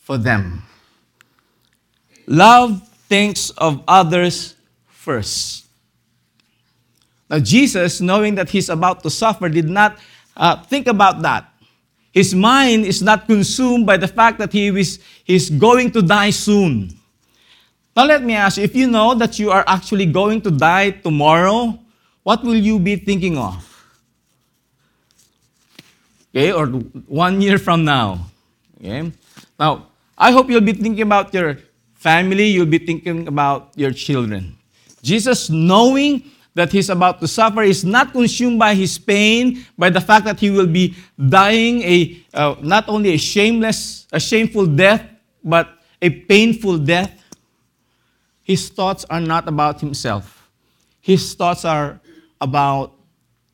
[0.00, 0.62] for them.
[2.26, 4.54] Love thinks of others
[4.86, 5.66] first.
[7.30, 9.98] Now, Jesus, knowing that he's about to suffer, did not
[10.36, 11.52] uh, think about that.
[12.12, 16.30] His mind is not consumed by the fact that he is he's going to die
[16.30, 16.90] soon.
[17.94, 20.90] Now, let me ask you if you know that you are actually going to die
[20.90, 21.78] tomorrow,
[22.22, 23.64] what will you be thinking of?
[26.30, 26.66] Okay, or
[27.10, 28.30] one year from now.
[28.78, 29.10] Okay?
[29.58, 31.58] Now, I hope you'll be thinking about your
[31.94, 34.56] family, you'll be thinking about your children.
[35.02, 40.00] Jesus, knowing that he's about to suffer, is not consumed by his pain, by the
[40.00, 45.06] fact that he will be dying a uh, not only a shameless, a shameful death,
[45.44, 47.14] but a painful death.
[48.42, 50.50] His thoughts are not about himself.
[51.00, 52.00] His thoughts are
[52.40, 52.92] about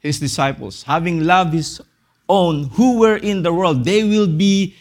[0.01, 0.83] his disciples.
[0.85, 1.83] Having loved his
[2.27, 4.75] own who were in the world, they will be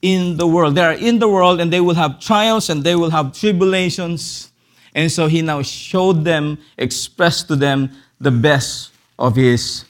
[0.00, 0.74] in the world.
[0.74, 4.51] They are in the world and they will have trials and they will have tribulations.
[4.94, 9.84] And so he now showed them, expressed to them the best of his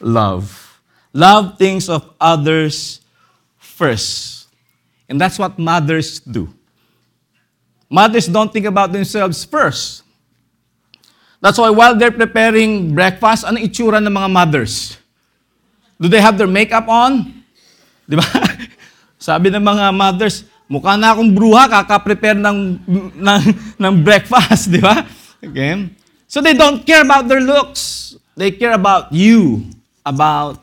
[0.00, 0.80] love.
[1.12, 3.00] Love things of others
[3.56, 4.48] first.
[5.08, 6.52] And that's what mothers do.
[7.88, 10.02] Mothers don't think about themselves first.
[11.40, 14.98] That's why while they're preparing breakfast, ano itsura ng mga mothers?
[15.98, 17.42] Do they have their makeup on?
[18.06, 18.26] Di ba?
[19.18, 22.78] Sabi ng mga mothers, mukha na akong bruha, kaka-prepare ng,
[23.16, 23.42] ng,
[23.80, 25.02] ng breakfast, di ba?
[25.40, 25.88] Okay?
[26.28, 28.14] So they don't care about their looks.
[28.36, 29.64] They care about you,
[30.04, 30.60] about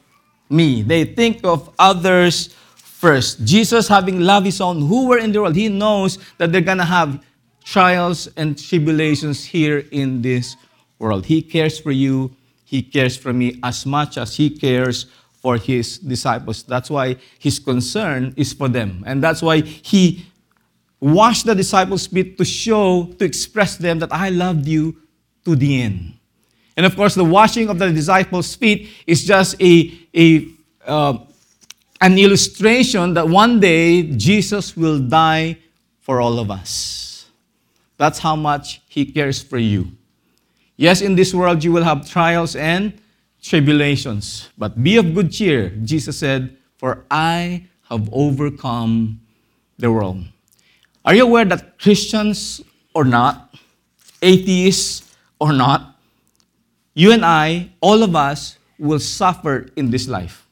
[0.48, 0.86] me.
[0.86, 3.44] They think of others first.
[3.44, 6.86] Jesus, having loved his own who were in the world, he knows that they're gonna
[6.86, 7.20] have
[7.66, 10.56] trials and tribulations here in this
[11.00, 11.26] world.
[11.26, 12.32] He cares for you,
[12.64, 15.08] he cares for me as much as he cares
[15.46, 16.64] for his disciples.
[16.64, 19.04] That's why his concern is for them.
[19.06, 20.26] And that's why he
[21.00, 24.98] washed the disciples' feet to show, to express them that I loved you
[25.46, 26.14] to the end.
[26.76, 30.48] And of course, the washing of the disciples' feet is just a, a
[30.84, 31.20] uh,
[32.02, 35.60] an illustration that one day Jesus will die
[36.02, 37.28] for all of us.
[37.98, 39.92] That's how much he cares for you.
[40.76, 43.00] Yes, in this world you will have trials and
[43.46, 45.70] tribulations, but be of good cheer.
[45.84, 49.22] Jesus said, For I have overcome
[49.78, 50.26] the world.
[51.06, 52.62] Are you aware that Christians
[52.94, 53.54] or not,
[54.22, 55.96] atheists or not,
[56.96, 60.48] you and I, all of us, will suffer in this life.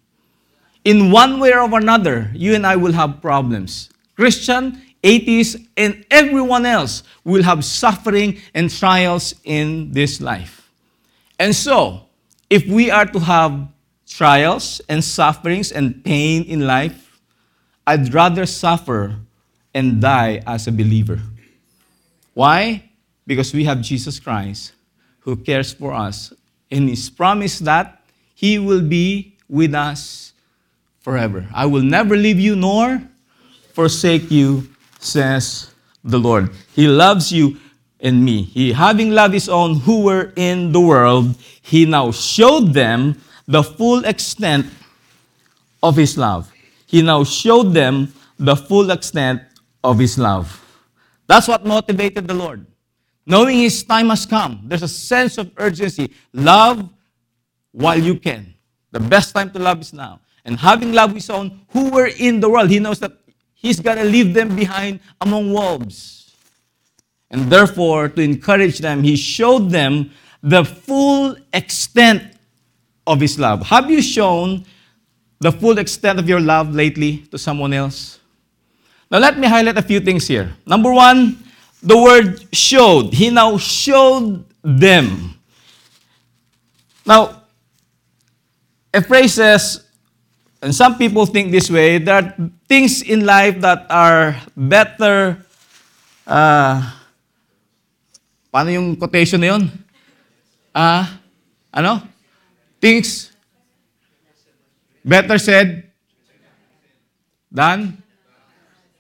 [0.85, 3.89] In one way or another, you and I will have problems.
[4.15, 10.69] Christian, atheist, and everyone else will have suffering and trials in this life.
[11.39, 12.07] And so,
[12.49, 13.67] if we are to have
[14.07, 17.19] trials and sufferings and pain in life,
[17.85, 19.15] I'd rather suffer
[19.73, 21.19] and die as a believer.
[22.33, 22.89] Why?
[23.25, 24.73] Because we have Jesus Christ
[25.21, 26.33] who cares for us
[26.69, 28.01] and He's promised that
[28.35, 30.33] He will be with us
[31.01, 31.47] forever.
[31.53, 33.01] I will never leave you nor
[33.73, 34.69] forsake you,
[34.99, 35.71] says
[36.03, 36.49] the Lord.
[36.73, 37.57] He loves you
[38.03, 38.43] and me.
[38.43, 43.63] He, having loved his own who were in the world, he now showed them the
[43.63, 44.67] full extent
[45.81, 46.51] of his love.
[46.85, 49.41] He now showed them the full extent
[49.83, 50.59] of his love.
[51.27, 52.65] That's what motivated the Lord.
[53.25, 56.11] Knowing his time has come, there's a sense of urgency.
[56.33, 56.89] Love
[57.71, 58.53] while you can.
[58.91, 60.19] The best time to love is now.
[60.45, 63.13] And having loved his own who were in the world, he knows that
[63.53, 66.22] he's going to leave them behind among wolves.
[67.33, 70.11] And therefore, to encourage them, he showed them
[70.43, 72.37] the full extent
[73.07, 73.65] of his love.
[73.65, 74.65] Have you shown
[75.39, 78.19] the full extent of your love lately to someone else?
[79.09, 80.53] Now, let me highlight a few things here.
[80.67, 81.43] Number one,
[81.81, 83.13] the word showed.
[83.13, 85.33] He now showed them.
[87.03, 87.41] Now,
[88.93, 89.83] a phrase says,
[90.61, 95.43] and some people think this way, there are things in life that are better.
[96.27, 96.93] Uh,
[98.53, 99.65] paano yung quotation na yun?
[100.69, 101.17] Ah,
[101.73, 102.05] ano?
[102.77, 103.33] Things
[105.01, 105.89] better said
[107.49, 107.97] than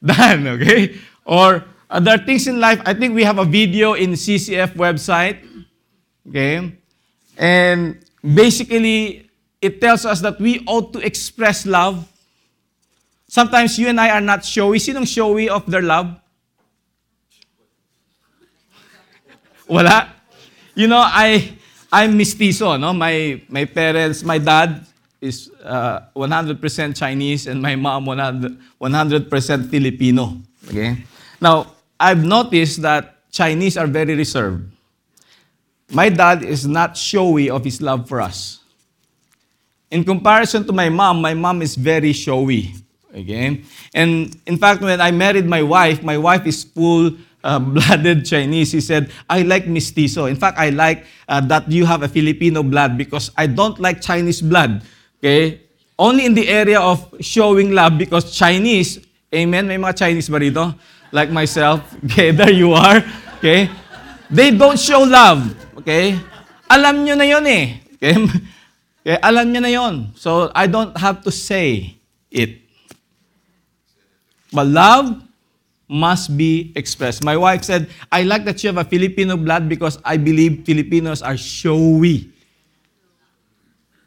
[0.01, 0.97] done, okay?
[1.21, 4.73] Or uh, there are things in life, I think we have a video in CCF
[4.73, 5.45] website,
[6.27, 6.73] okay?
[7.37, 9.29] And basically,
[9.61, 12.09] it tells us that we ought to express love.
[13.29, 14.77] Sometimes you and I are not showy.
[14.77, 16.22] Sinong showy of their love?
[19.67, 20.13] Wala.
[20.75, 21.57] You know, I
[21.91, 22.93] I'm mestizo, no?
[22.93, 24.85] My my parents, my dad
[25.23, 26.59] is uh, 100%
[26.97, 30.37] Chinese and my mom 100, 100% Filipino.
[30.67, 30.97] Okay?
[31.39, 34.69] Now, I've noticed that Chinese are very reserved.
[35.89, 38.59] My dad is not showy of his love for us.
[39.89, 42.75] In comparison to my mom, my mom is very showy.
[43.15, 43.63] Okay?
[43.93, 48.71] And in fact, when I married my wife, my wife is full uh, blooded Chinese.
[48.71, 50.25] He said, I like mestizo.
[50.25, 54.01] In fact, I like uh, that you have a Filipino blood because I don't like
[54.01, 54.81] Chinese blood.
[55.19, 55.61] Okay?
[55.99, 58.99] Only in the area of showing love because Chinese,
[59.33, 60.73] amen, may mga Chinese ba rito?
[61.11, 61.83] Like myself.
[62.09, 63.03] Okay, there you are.
[63.37, 63.69] Okay?
[64.31, 65.53] They don't show love.
[65.77, 66.17] Okay?
[66.71, 67.77] Alam nyo na yon eh.
[67.99, 68.17] Okay?
[69.05, 69.17] okay?
[69.21, 69.93] Alam nyo na yon.
[70.17, 71.99] So, I don't have to say
[72.33, 72.63] it.
[74.53, 75.22] But love
[75.93, 77.23] must be expressed.
[77.23, 81.21] My wife said, I like that you have a Filipino blood because I believe Filipinos
[81.21, 82.33] are showy,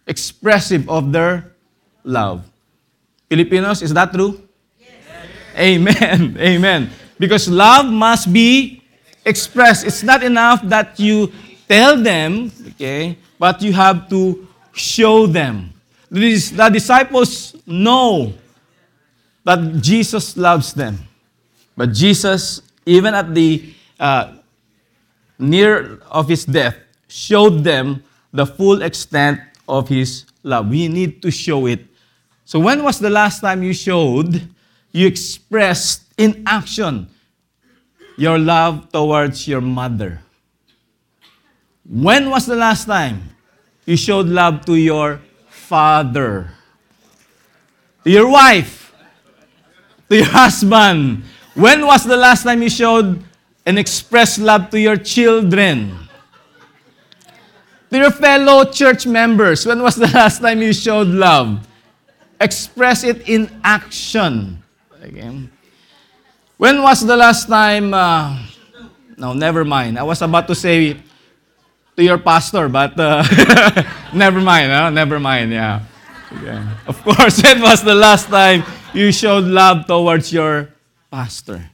[0.05, 1.55] expressive of their
[2.03, 2.43] love.
[3.30, 4.43] Filipinos, is that true?
[5.57, 6.37] Amen.
[6.41, 6.91] Amen.
[7.20, 8.82] Because love must be
[9.24, 9.87] expressed.
[9.87, 11.30] It's not enough that you
[11.68, 15.72] tell them, okay, but you have to show them.
[16.11, 18.34] The disciples know
[19.45, 21.06] that Jesus loves them.
[21.77, 24.33] But Jesus, even at the uh,
[25.39, 28.03] near of his death, showed them
[28.33, 30.68] the full extent of his love.
[30.68, 31.85] We need to show it.
[32.45, 34.49] So, when was the last time you showed,
[34.93, 37.09] you expressed in action
[38.16, 40.22] your love towards your mother?
[41.85, 43.37] When was the last time
[43.85, 46.51] you showed love to your father,
[48.05, 48.95] to your wife,
[50.09, 51.24] to your husband?
[51.57, 53.25] When was the last time you showed
[53.65, 55.97] and expressed love to your children?
[57.89, 61.67] To your fellow church members, when was the last time you showed love?
[62.39, 64.63] Express it in action.
[65.01, 65.51] Again.
[66.59, 67.95] When was the last time?
[67.95, 68.37] Uh,
[69.17, 69.99] no, never mind.
[69.99, 70.93] I was about to say
[71.97, 73.25] to your pastor, but uh,
[74.13, 74.73] never mind.
[74.73, 74.91] Huh?
[74.91, 75.53] Never mind.
[75.53, 75.81] Yeah.
[76.37, 76.61] Okay.
[76.87, 80.76] Of course, when was the last time you showed love towards your
[81.11, 81.71] pastor?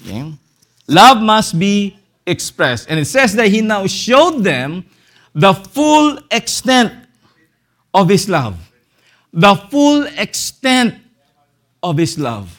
[0.00, 0.32] Okay.
[0.88, 1.96] Love must be
[2.26, 2.90] expressed.
[2.90, 4.84] And it says that he now showed them
[5.34, 6.92] the full extent
[7.94, 8.56] of his love.
[9.32, 10.96] The full extent
[11.82, 12.50] of his love.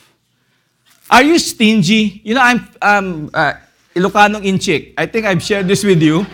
[1.09, 2.21] Are you stingy?
[2.23, 3.53] You know, I'm um, uh,
[3.95, 4.93] Ilocanong Inchik.
[4.97, 6.25] I think I've shared this with you.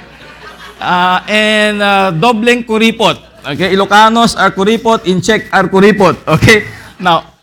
[0.80, 3.20] Uh, and uh, dobleng kuripot.
[3.44, 6.16] Okay, Ilocanos are kuripot, Inchik are kuripot.
[6.28, 6.64] Okay?
[7.00, 7.39] Now,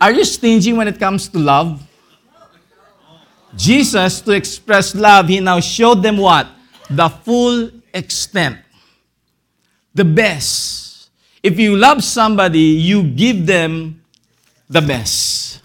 [0.00, 1.82] are you stingy when it comes to love?
[3.56, 6.46] Jesus, to express love, he now showed them what?
[6.90, 8.58] The full extent.
[9.94, 11.10] The best.
[11.42, 14.02] If you love somebody, you give them
[14.68, 15.62] the best.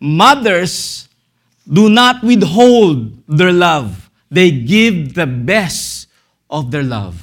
[0.00, 1.08] Mothers
[1.70, 6.08] do not withhold their love, they give the best
[6.50, 7.20] of their love.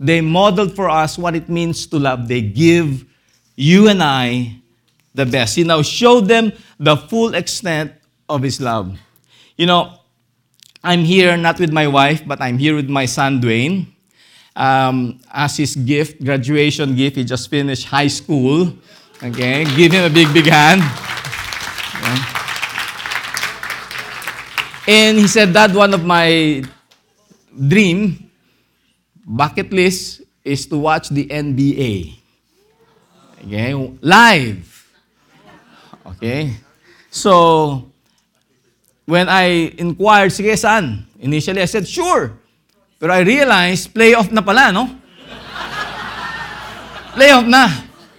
[0.00, 2.26] They modeled for us what it means to love.
[2.26, 3.04] They give
[3.54, 4.61] you and I
[5.14, 5.56] the best.
[5.56, 7.92] He now showed them the full extent
[8.28, 8.98] of His love.
[9.56, 9.98] You know,
[10.82, 13.86] I'm here not with my wife, but I'm here with my son Dwayne.
[14.54, 18.74] Um, as his gift, graduation gift, he just finished high school.
[19.22, 20.82] Okay, give him a big, big hand.
[24.86, 26.64] And he said that one of my
[27.54, 28.30] dream
[29.24, 32.18] bucket list is to watch the NBA.
[33.46, 34.71] Okay, live.
[36.06, 36.56] Okay.
[37.10, 37.90] So,
[39.06, 41.06] when I inquired, sige, saan?
[41.20, 42.32] Initially, I said, sure.
[42.98, 44.88] Pero I realized, playoff na pala, no?
[47.12, 47.68] playoff na.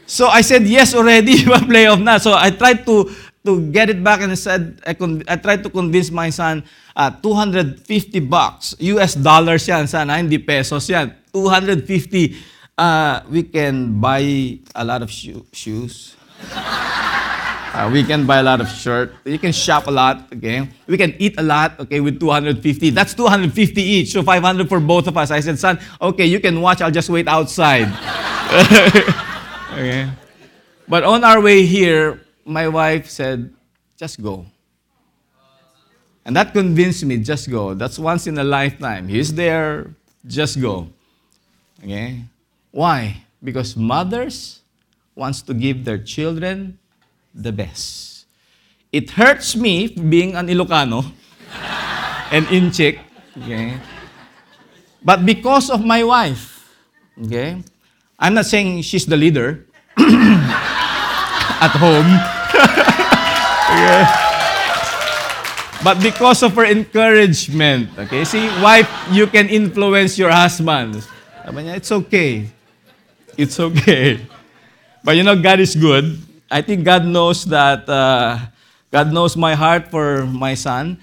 [0.05, 2.19] So I said yes already, playoff na.
[2.21, 3.09] So I tried to
[3.43, 6.63] to get it back and I said, I, con- I tried to convince my son,
[6.95, 11.11] uh, 250 bucks, US dollars yan, sana, hindi pesos yan.
[11.33, 12.35] 250,
[12.77, 16.15] uh, we can buy a lot of shoe- shoes.
[17.73, 19.15] Uh, we can buy a lot of shirt.
[19.25, 20.69] You can shop a lot, okay?
[20.85, 22.91] We can eat a lot, okay, with 250.
[22.91, 25.31] That's 250 each, so 500 for both of us.
[25.31, 27.89] I said, son, okay, you can watch, I'll just wait outside.
[29.73, 30.07] okay?
[30.87, 33.51] But on our way here, my wife said,
[33.97, 34.45] just go.
[36.25, 37.73] And that convinced me, just go.
[37.73, 39.07] That's once in a lifetime.
[39.07, 39.95] He's there,
[40.27, 40.89] just go.
[41.81, 42.25] Okay?
[42.69, 43.25] Why?
[43.43, 44.61] Because mothers
[45.15, 46.77] wants to give their children
[47.33, 48.25] the best.
[48.91, 51.01] It hurts me being an Ilocano
[52.31, 52.99] and Inchik,
[53.41, 53.77] okay?
[55.03, 56.69] But because of my wife,
[57.25, 57.57] okay?
[58.19, 59.65] I'm not saying she's the leader
[59.97, 62.05] at home.
[63.73, 64.05] okay?
[65.83, 68.23] But because of her encouragement, okay?
[68.23, 71.03] See, wife, you can influence your husband.
[71.75, 72.47] It's okay.
[73.35, 74.21] It's okay.
[75.03, 76.21] But you know, God is good.
[76.53, 78.37] I think God knows that, uh,
[78.93, 81.01] God knows my heart for my son.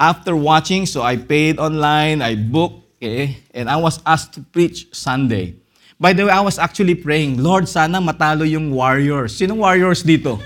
[0.00, 4.88] After watching, so I paid online, I booked, okay, and I was asked to preach
[4.96, 5.60] Sunday.
[6.00, 9.36] By the way, I was actually praying, Lord, sana matalo yung Warriors.
[9.36, 10.40] Sinong Warriors dito?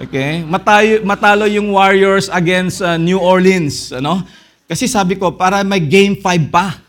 [0.00, 0.40] Okay?
[0.40, 3.92] Matayo, matalo yung Warriors against uh, New Orleans.
[3.92, 4.24] Ano?
[4.64, 6.80] Kasi sabi ko, para may game 5 pa.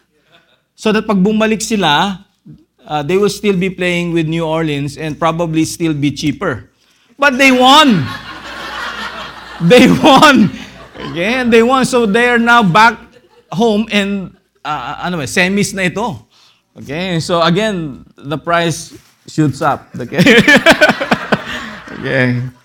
[0.71, 2.23] So that pag bumalik sila,
[2.85, 6.69] uh, they will still be playing with New Orleans and probably still be cheaper.
[7.17, 8.05] But they won.
[9.61, 10.49] they won.
[10.97, 11.85] And they won.
[11.85, 12.97] So they are now back
[13.51, 16.25] home and uh, ano ba, semis na ito.
[16.77, 17.19] Okay?
[17.19, 18.95] So again, the price
[19.27, 19.89] shoots up.
[19.97, 20.23] Okay?
[21.99, 22.41] okay.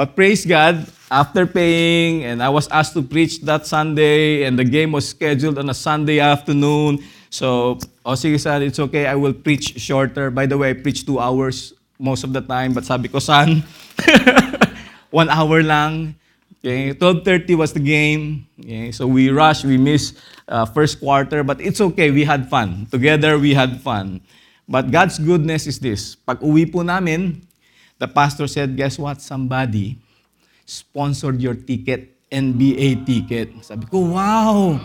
[0.00, 4.64] But praise God, after paying, and I was asked to preach that Sunday, and the
[4.64, 7.04] game was scheduled on a Sunday afternoon.
[7.30, 10.34] So, oh sige son, it's okay, I will preach shorter.
[10.34, 13.62] By the way, I preach two hours most of the time, but sabi ko, son,
[15.14, 16.18] one hour lang.
[16.60, 18.44] Okay, 12.30 was the game.
[18.60, 22.84] Okay, so we rushed, we missed uh, first quarter, but it's okay, we had fun.
[22.90, 24.20] Together, we had fun.
[24.68, 26.18] But God's goodness is this.
[26.20, 27.46] Pag uwi po namin,
[27.96, 29.22] the pastor said, guess what?
[29.22, 29.96] Somebody
[30.66, 33.54] sponsored your ticket, NBA ticket.
[33.64, 34.76] Sabi ko, wow!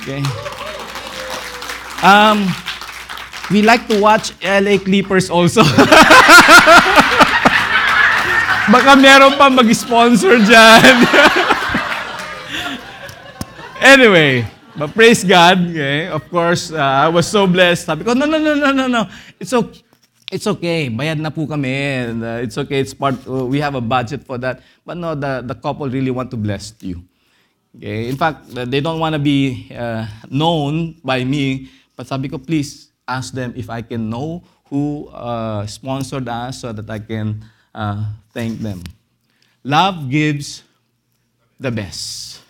[0.00, 0.24] Okay.
[2.04, 2.44] Um,
[3.48, 5.64] we like to watch LA Clippers also.
[8.68, 10.96] Baka meron pa mag-sponsor dyan.
[13.96, 14.44] anyway,
[14.76, 15.72] but praise God.
[15.72, 16.08] Okay?
[16.12, 17.88] Of course, uh, I was so blessed.
[17.88, 19.08] Sabi ko, no, no, no, no, no, no.
[19.40, 19.80] It's okay.
[20.32, 20.88] It's okay.
[20.88, 21.72] Bayad na po kami.
[21.72, 22.80] And, uh, it's okay.
[22.80, 24.60] It's part, uh, we have a budget for that.
[24.84, 27.04] But no, the, the couple really want to bless you.
[27.76, 28.08] Okay?
[28.08, 31.68] In fact, uh, they don't want to be uh, known by me.
[31.96, 36.72] But sabi ko, please ask them if I can know who uh, sponsored us so
[36.72, 38.82] that I can uh, thank them.
[39.62, 40.62] Love gives
[41.58, 42.40] the best.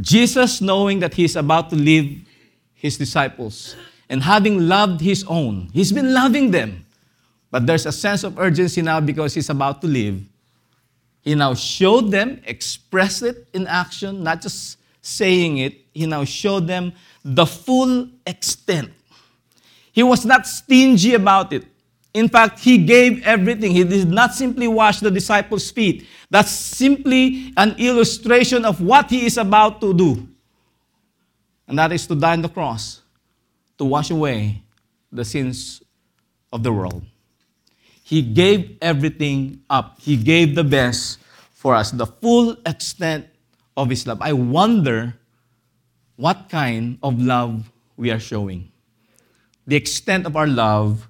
[0.00, 2.26] Jesus, knowing that he's about to leave
[2.74, 3.76] his disciples
[4.08, 6.84] and having loved his own, he's been loving them.
[7.50, 10.26] But there's a sense of urgency now because he's about to leave.
[11.22, 15.80] He now showed them, expressed it in action, not just saying it.
[15.94, 16.92] He now showed them
[17.24, 18.90] the full extent.
[19.92, 21.64] He was not stingy about it.
[22.12, 23.72] In fact, he gave everything.
[23.72, 26.06] He did not simply wash the disciples' feet.
[26.30, 30.28] That's simply an illustration of what he is about to do.
[31.66, 33.00] And that is to die on the cross,
[33.78, 34.62] to wash away
[35.10, 35.82] the sins
[36.52, 37.02] of the world.
[38.04, 39.98] He gave everything up.
[40.00, 41.18] He gave the best
[41.52, 43.26] for us, the full extent
[43.76, 44.18] of his love.
[44.20, 45.14] I wonder
[46.16, 48.70] what kind of love we are showing.
[49.66, 51.08] The extent of our love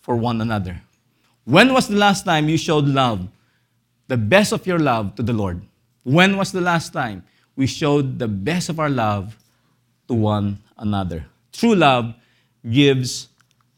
[0.00, 0.80] for one another.
[1.44, 3.28] When was the last time you showed love,
[4.08, 5.62] the best of your love to the Lord?
[6.02, 7.24] When was the last time
[7.56, 9.36] we showed the best of our love
[10.08, 11.24] to one another?
[11.52, 12.14] True love
[12.68, 13.28] gives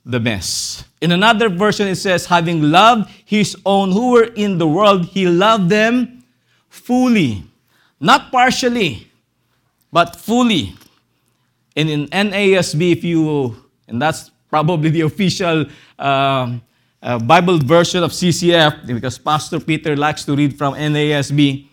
[0.05, 0.87] the best.
[1.01, 5.27] In another version, it says, having loved his own who were in the world, he
[5.27, 6.25] loved them
[6.69, 7.45] fully,
[8.01, 9.11] not partially,
[9.97, 10.75] but fully.
[11.75, 13.57] And in NASB, if you,
[13.89, 15.65] and that's probably the official
[15.99, 16.61] um,
[17.03, 21.67] uh, Bible version of CCF, because Pastor Peter likes to read from NASB.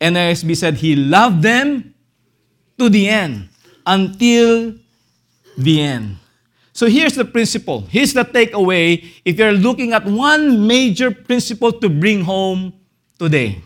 [0.00, 1.92] NASB said he loved them
[2.78, 3.50] to the end,
[3.84, 4.72] until
[5.58, 6.16] the end.
[6.72, 7.82] So here's the principle.
[7.90, 12.72] Here's the takeaway if you're looking at one major principle to bring home
[13.18, 13.60] today.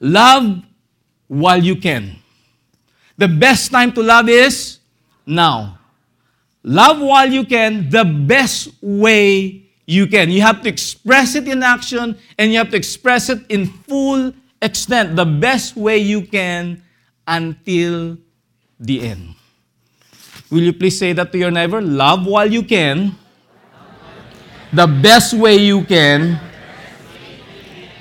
[0.00, 0.64] Love
[1.28, 2.22] while you can.
[3.18, 4.78] The best time to love is
[5.24, 5.78] now.
[6.62, 10.30] Love while you can, the best way you can.
[10.30, 14.34] You have to express it in action and you have to express it in full
[14.60, 16.82] extent, the best way you can
[17.26, 18.18] until
[18.78, 19.34] the end.
[20.50, 21.80] Will you please say that to your neighbor?
[21.80, 23.16] Love while you can,
[24.72, 26.38] the best way you can,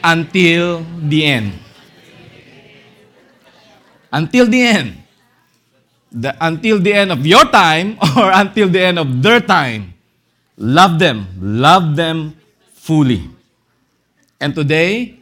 [0.03, 1.53] until the end.
[4.11, 5.04] Until the end.
[6.15, 9.93] The, until the end of your time or until the end of their time.
[10.55, 11.27] Love them.
[11.39, 12.37] Love them
[12.73, 13.29] fully.
[14.39, 15.19] And today,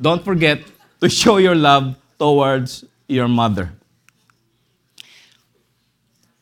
[0.00, 0.60] don't forget
[1.00, 3.72] to show your love towards your mother.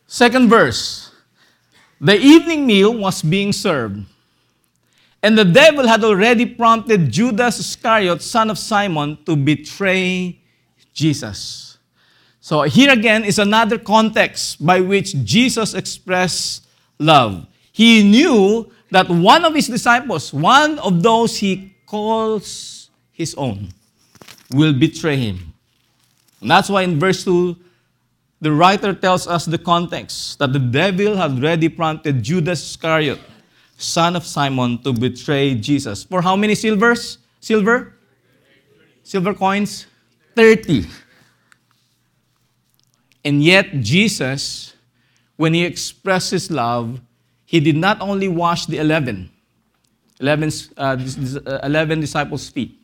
[0.06, 1.12] Second verse.
[2.00, 4.04] The evening meal was being served,
[5.22, 10.38] and the devil had already prompted Judas Iscariot, son of Simon, to betray
[10.92, 11.65] Jesus.
[12.46, 16.62] So here again is another context by which Jesus expressed
[16.96, 17.44] love.
[17.72, 23.70] He knew that one of his disciples, one of those he calls his own,
[24.54, 25.54] will betray him.
[26.40, 27.56] And that's why in verse 2,
[28.40, 33.18] the writer tells us the context that the devil had already prompted Judas Iscariot,
[33.76, 36.04] son of Simon, to betray Jesus.
[36.04, 37.18] For how many silvers?
[37.40, 37.94] Silver?
[39.02, 39.86] Silver coins?
[40.36, 40.86] 30.
[43.26, 44.74] And yet, Jesus,
[45.34, 47.00] when he expressed his love,
[47.44, 49.28] he did not only wash the 11,
[50.20, 50.96] 11, uh,
[51.64, 52.78] 11 disciples' feet,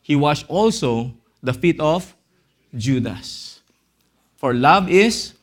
[0.00, 1.12] he washed also
[1.42, 2.16] the feet of
[2.74, 3.60] Judas.
[4.36, 5.34] For love is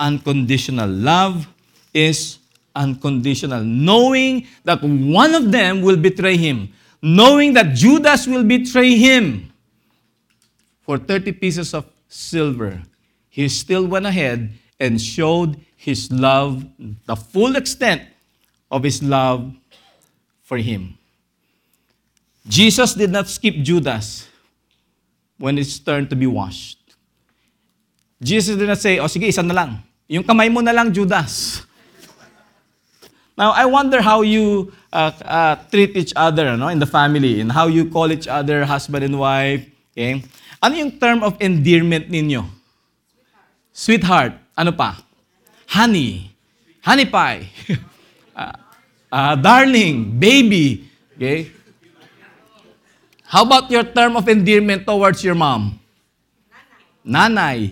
[0.00, 0.88] unconditional.
[0.88, 1.46] Love
[1.92, 2.38] is
[2.74, 3.62] unconditional.
[3.62, 9.52] Knowing that one of them will betray him, knowing that Judas will betray him
[10.80, 12.80] for 30 pieces of silver,
[13.38, 14.50] he still went ahead
[14.82, 16.66] and showed his love,
[17.06, 18.02] the full extent
[18.66, 19.54] of his love
[20.42, 20.98] for him.
[22.48, 24.26] Jesus did not skip Judas
[25.38, 26.82] when it's turn to be washed.
[28.20, 29.86] Jesus did not say, oh sige, isa na lang.
[30.10, 31.62] Yung kamay mo na lang, Judas.
[33.38, 37.52] Now, I wonder how you uh, uh, treat each other no, in the family and
[37.52, 39.62] how you call each other husband and wife.
[39.94, 40.26] Okay?
[40.58, 42.57] Ano yung term of endearment ninyo?
[43.78, 44.34] Sweetheart.
[44.58, 44.98] Ano pa?
[45.70, 46.34] Honey.
[46.82, 47.46] Honey pie.
[48.34, 48.50] uh,
[49.14, 50.18] uh, darling.
[50.18, 50.90] Baby.
[51.14, 51.54] Okay?
[53.22, 55.78] How about your term of endearment towards your mom?
[57.06, 57.70] Nanay.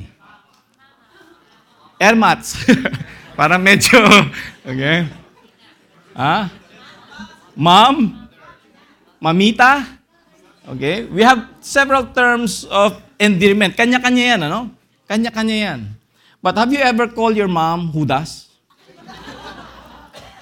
[1.98, 2.54] Ermats.
[3.38, 3.98] Parang medyo,
[4.68, 5.10] okay?
[6.14, 6.48] Ah?
[7.58, 8.14] Mom?
[9.18, 9.84] Mamita?
[10.70, 11.08] Okay?
[11.10, 13.74] We have several terms of endearment.
[13.74, 14.70] Kanya-kanya yan, ano?
[15.08, 15.95] Kanya-kanya yan.
[16.46, 18.46] But have you ever called your mom Judas?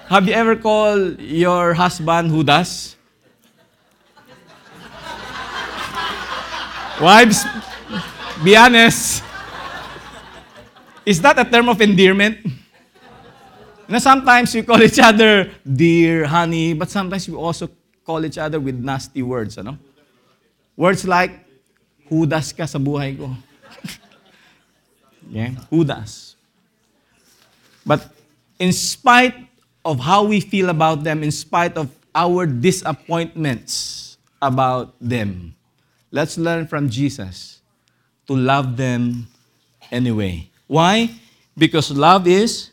[0.05, 2.93] Have you ever called your husband Judas?
[7.01, 7.41] Wives,
[8.45, 9.25] be honest.
[11.09, 12.37] Is that a term of endearment?
[12.45, 12.53] You
[13.89, 17.67] know, sometimes we call each other dear, honey, but sometimes we also
[18.05, 19.79] call each other with nasty words, ano?
[20.77, 21.33] Words like,
[22.05, 23.33] hudas ka sa buhay ko.
[25.29, 26.35] Yeah, hudas.
[27.85, 28.09] But
[28.59, 29.35] in spite
[29.83, 35.55] of how we feel about them, in spite of our disappointments about them,
[36.11, 37.61] let's learn from Jesus
[38.27, 39.27] to love them
[39.91, 40.49] anyway.
[40.67, 41.09] Why?
[41.57, 42.71] Because love is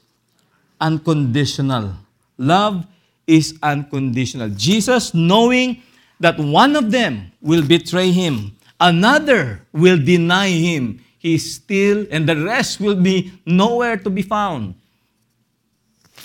[0.80, 1.94] unconditional.
[2.38, 2.86] Love
[3.26, 4.48] is unconditional.
[4.50, 5.82] Jesus, knowing
[6.20, 12.34] that one of them will betray him, another will deny him, he still, and the
[12.34, 14.74] rest will be nowhere to be found.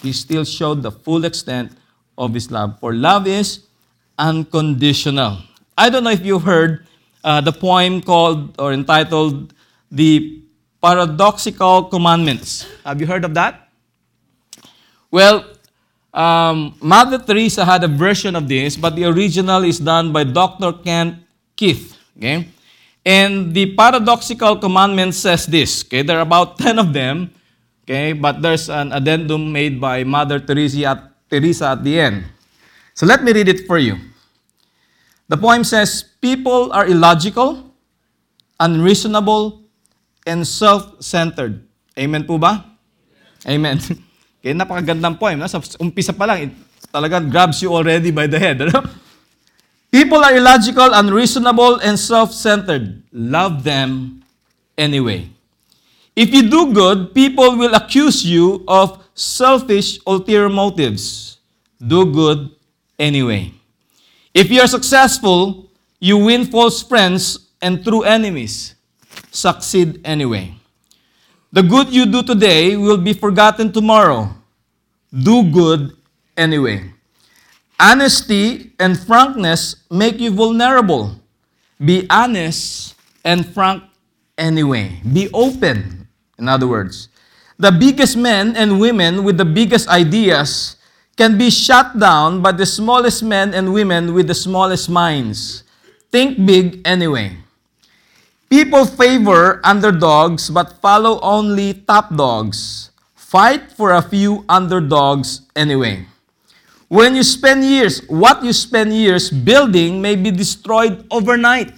[0.02, 1.72] He still showed the full extent
[2.18, 2.80] of His love.
[2.80, 3.70] For love is
[4.18, 5.38] unconditional.
[5.78, 6.88] I don't know if you've heard
[7.24, 9.54] uh, the poem called or entitled
[9.92, 10.42] The
[10.82, 12.66] Paradoxical Commandments.
[12.84, 13.70] Have you heard of that?
[15.12, 15.46] Well,
[16.12, 20.74] um, Mother Teresa had a version of this, but the original is done by Dr.
[20.74, 21.22] Kent
[21.56, 21.96] Keith.
[22.18, 22.50] Okay?
[23.08, 25.88] And the paradoxical commandment says this.
[25.88, 27.32] Okay, there are about 10 of them.
[27.88, 31.00] Okay, but there's an addendum made by Mother Teresa at,
[31.32, 32.28] Teresa at the end.
[32.92, 33.96] So let me read it for you.
[35.32, 37.72] The poem says, People are illogical,
[38.60, 39.64] unreasonable,
[40.28, 41.64] and self-centered.
[41.96, 42.76] Amen po ba?
[43.48, 43.80] Amen.
[44.44, 45.40] Kaya napakagandang poem.
[45.40, 45.48] No?
[45.48, 46.54] Sa umpisa pa lang, it
[46.92, 48.60] talagang grabs you already by the head.
[49.92, 53.04] People are illogical, unreasonable, and self-centered.
[53.12, 54.24] Love them
[54.78, 55.30] anyway.
[56.16, 61.38] If you do good, people will accuse you of selfish, ulterior motives.
[61.80, 62.50] Do good
[63.00, 63.54] anyway.
[64.34, 65.70] If you are successful,
[66.00, 68.76] you win false friends and true enemies.
[69.32, 70.54] Succeed anyway.
[71.52, 74.30] The good you do today will be forgotten tomorrow.
[75.10, 75.96] Do good
[76.36, 76.94] anyway.
[77.80, 81.14] Honesty and frankness make you vulnerable.
[81.78, 83.84] Be honest and frank
[84.38, 84.98] anyway.
[85.06, 86.08] Be open,
[86.40, 87.10] in other words.
[87.60, 90.78] The biggest men and women with the biggest ideas
[91.18, 95.62] can be shut down by the smallest men and women with the smallest minds.
[96.10, 97.38] Think big anyway.
[98.50, 102.90] People favor underdogs but follow only top dogs.
[103.14, 106.06] Fight for a few underdogs anyway.
[106.88, 111.76] When you spend years, what you spend years building may be destroyed overnight.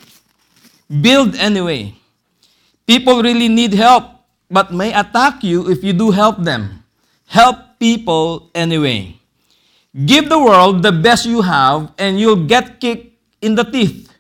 [0.86, 1.98] Build anyway.
[2.86, 4.06] People really need help,
[4.50, 6.84] but may attack you if you do help them.
[7.26, 9.18] Help people anyway.
[10.06, 14.14] Give the world the best you have, and you'll get kicked in the teeth.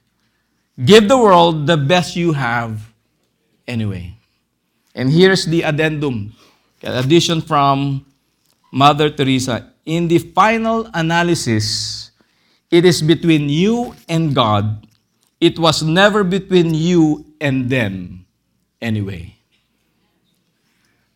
[0.73, 2.81] Give the world the best you have
[3.67, 4.17] anyway.
[4.95, 6.33] And here's the addendum,
[6.81, 8.05] addition from
[8.71, 9.69] Mother Teresa.
[9.85, 12.11] In the final analysis,
[12.71, 14.87] it is between you and God.
[15.39, 18.25] It was never between you and them
[18.81, 19.35] anyway.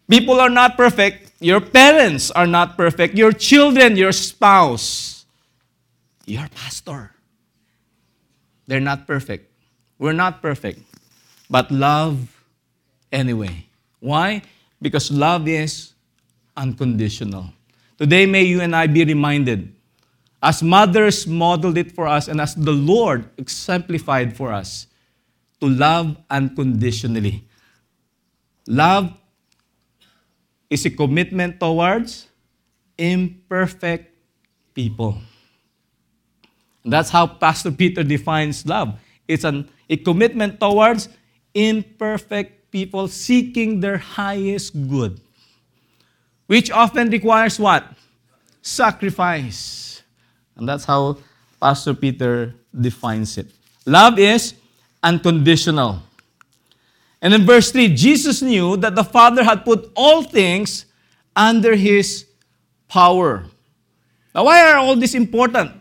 [0.09, 1.31] People are not perfect.
[1.39, 3.15] Your parents are not perfect.
[3.15, 5.25] Your children, your spouse,
[6.25, 7.11] your pastor.
[8.67, 9.51] They're not perfect.
[9.99, 10.79] We're not perfect.
[11.49, 12.31] But love
[13.11, 13.67] anyway.
[13.99, 14.41] Why?
[14.81, 15.93] Because love is
[16.55, 17.53] unconditional.
[18.03, 19.71] Today, may you and I be reminded,
[20.43, 24.87] as mothers modeled it for us and as the Lord exemplified for us,
[25.61, 27.47] to love unconditionally.
[28.67, 29.15] Love
[30.69, 32.27] is a commitment towards
[32.97, 34.11] imperfect
[34.73, 35.15] people.
[36.83, 38.99] And that's how Pastor Peter defines love.
[39.29, 41.07] It's an, a commitment towards
[41.53, 45.21] imperfect people seeking their highest good,
[46.47, 47.85] which often requires what?
[48.61, 50.03] Sacrifice.
[50.55, 51.17] And that's how
[51.59, 53.47] Pastor Peter defines it.
[53.85, 54.55] Love is
[55.01, 56.01] unconditional.
[57.21, 60.85] And in verse 3, Jesus knew that the Father had put all things
[61.35, 62.25] under his
[62.87, 63.45] power.
[64.35, 65.71] Now, why are all this important?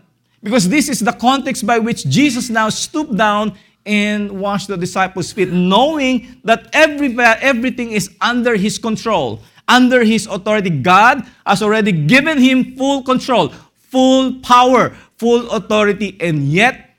[0.43, 5.33] Because this is the context by which Jesus now stooped down and washed the disciples'
[5.33, 9.41] feet, knowing that every, everything is under his control,
[9.73, 10.69] under his authority.
[10.69, 13.49] God has already given him full control,
[13.89, 16.93] full power, full authority, and yet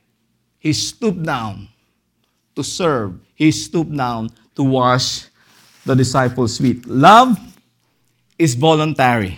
[0.58, 1.70] he stooped down
[2.56, 3.14] to serve.
[3.36, 5.30] He stooped down to wash
[5.86, 6.86] the disciples' feet.
[6.88, 7.38] Love
[8.40, 9.38] is voluntary.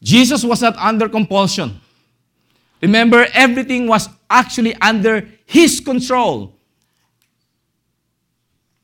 [0.00, 1.80] Jesus was not under compulsion.
[2.82, 6.52] Remember, everything was actually under his control.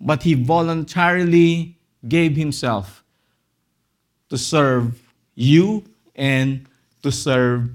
[0.00, 1.76] But he voluntarily
[2.06, 3.04] gave himself
[4.28, 4.98] to serve
[5.34, 5.84] you
[6.14, 6.66] and
[7.02, 7.68] to serve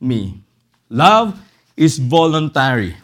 [0.00, 0.40] me.
[0.90, 1.38] Love
[1.76, 2.94] is voluntary,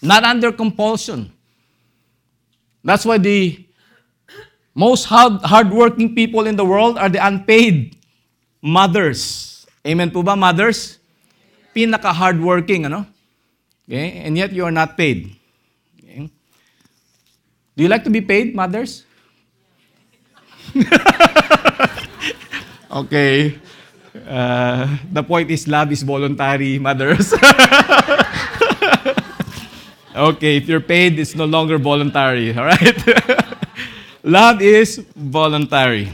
[0.00, 1.32] not under compulsion.
[2.84, 3.64] That's why the
[4.74, 7.96] most hard, hardworking people in the world are the unpaid
[8.60, 9.66] mothers.
[9.86, 10.98] Amen po ba, mothers?
[11.74, 13.06] Pinaka-hardworking, ano?
[13.88, 14.24] Okay?
[14.24, 15.36] And yet you are not paid.
[16.00, 16.30] Okay?
[17.76, 19.04] Do you like to be paid, mothers?
[22.90, 23.58] okay.
[24.26, 27.32] Uh, the point is love is voluntary, mothers.
[30.16, 32.98] okay, if you're paid, it's no longer voluntary, all right?
[34.22, 36.10] love is voluntary.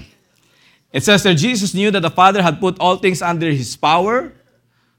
[0.92, 4.32] It says that Jesus knew that the Father had put all things under his power.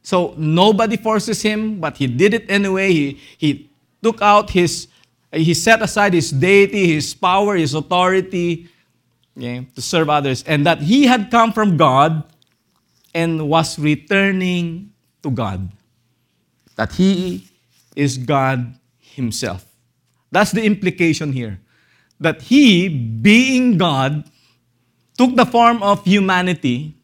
[0.02, 2.92] So nobody forces him, but he did it anyway.
[2.92, 3.70] He, he
[4.02, 4.88] took out his,
[5.32, 8.70] he set aside his deity, his power, his authority
[9.38, 10.44] okay, to serve others.
[10.44, 12.24] And that he had come from God
[13.14, 15.72] and was returning to God.
[16.76, 17.48] That he
[17.96, 19.66] is God himself.
[20.32, 21.60] That's the implication here.
[22.20, 24.24] That he, being God,
[25.18, 26.96] took the form of humanity,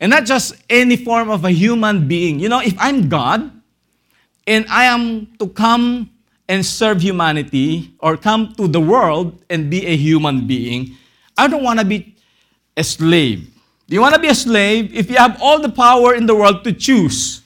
[0.00, 2.40] and not just any form of a human being.
[2.40, 3.52] You know, if I'm God,
[4.46, 6.10] and I am to come
[6.48, 10.96] and serve humanity, or come to the world and be a human being,
[11.40, 12.14] I don't want to be
[12.76, 13.48] a slave.
[13.88, 14.94] Do you want to be a slave?
[14.94, 17.40] If you have all the power in the world to choose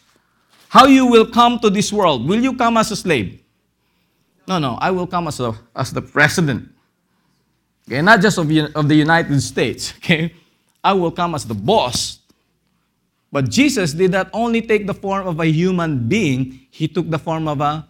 [0.68, 3.40] how you will come to this world, will you come as a slave?
[4.48, 6.68] No, no, I will come as, a, as the president.
[7.86, 9.94] Okay, not just of, of the United States.
[9.98, 10.34] Okay,
[10.82, 12.18] I will come as the boss.
[13.30, 17.18] But Jesus did not only take the form of a human being, he took the
[17.18, 17.86] form of a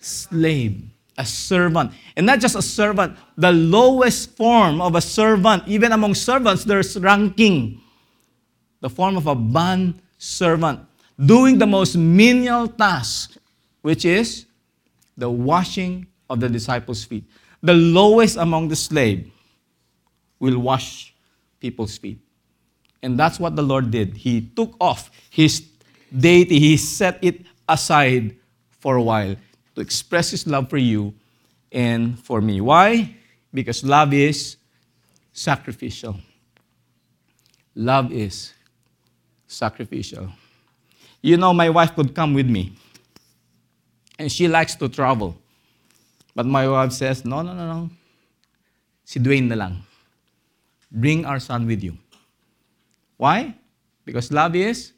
[0.00, 0.82] slave,
[1.18, 1.92] a servant.
[2.16, 5.64] And not just a servant, the lowest form of a servant.
[5.66, 7.82] Even among servants, there's ranking.
[8.80, 10.80] The form of a bond servant,
[11.18, 13.36] doing the most menial task,
[13.82, 14.46] which is
[15.16, 17.24] the washing of the disciples' feet.
[17.60, 19.30] The lowest among the slave
[20.38, 21.12] will wash
[21.58, 22.20] people's feet.
[23.02, 24.16] And that's what the Lord did.
[24.16, 25.66] He took off his
[26.16, 28.36] deity, he set it aside
[28.78, 29.34] for a while
[29.78, 31.14] to express his love for you
[31.70, 32.60] and for me.
[32.60, 33.14] Why?
[33.54, 34.56] Because love is
[35.32, 36.16] sacrificial.
[37.76, 38.52] Love is
[39.46, 40.30] sacrificial.
[41.22, 42.72] You know, my wife could come with me,
[44.18, 45.36] and she likes to travel.
[46.34, 47.90] But my wife says, no, no, no, no.
[49.04, 49.82] Si Dwayne na lang.
[50.90, 51.96] Bring our son with you.
[53.16, 53.54] Why?
[54.04, 54.92] Because love is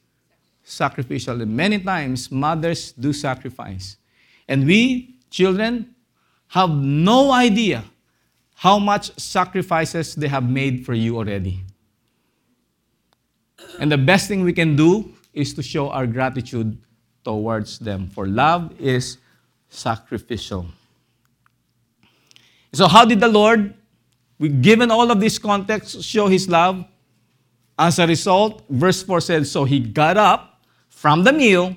[0.65, 1.41] sacrificial.
[1.43, 3.97] And many times, mothers do sacrifice.
[4.51, 5.95] And we, children,
[6.49, 7.85] have no idea
[8.57, 11.65] how much sacrifices they have made for you already.
[13.79, 16.77] And the best thing we can do is to show our gratitude
[17.25, 18.09] towards them.
[18.09, 19.17] For love is
[19.71, 20.67] sacrificial.
[22.75, 23.75] So, how did the Lord
[24.49, 26.85] given all of this context show his love.
[27.79, 31.77] As a result, verse 4 says, So he got up from the meal,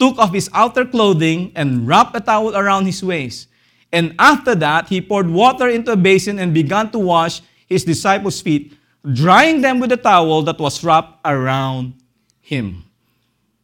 [0.00, 3.48] took off his outer clothing, and wrapped a towel around his waist.
[3.92, 8.40] And after that, he poured water into a basin and began to wash his disciples'
[8.40, 8.72] feet,
[9.12, 11.94] drying them with a towel that was wrapped around
[12.40, 12.84] him.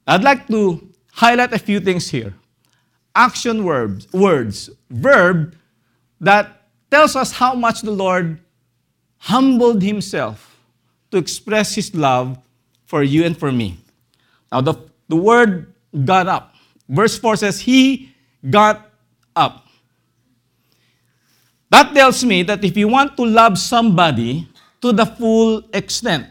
[0.07, 2.35] I'd like to highlight a few things here.
[3.15, 5.57] Action verbs, words, verb
[6.21, 8.39] that tells us how much the Lord
[9.19, 10.61] humbled himself
[11.11, 12.39] to express his love
[12.85, 13.79] for you and for me.
[14.53, 14.75] Now, the,
[15.09, 15.73] the word
[16.05, 16.55] got up.
[16.89, 18.15] Verse 4 says, He
[18.49, 18.91] got
[19.35, 19.67] up.
[21.71, 24.49] That tells me that if you want to love somebody
[24.81, 26.27] to the full extent,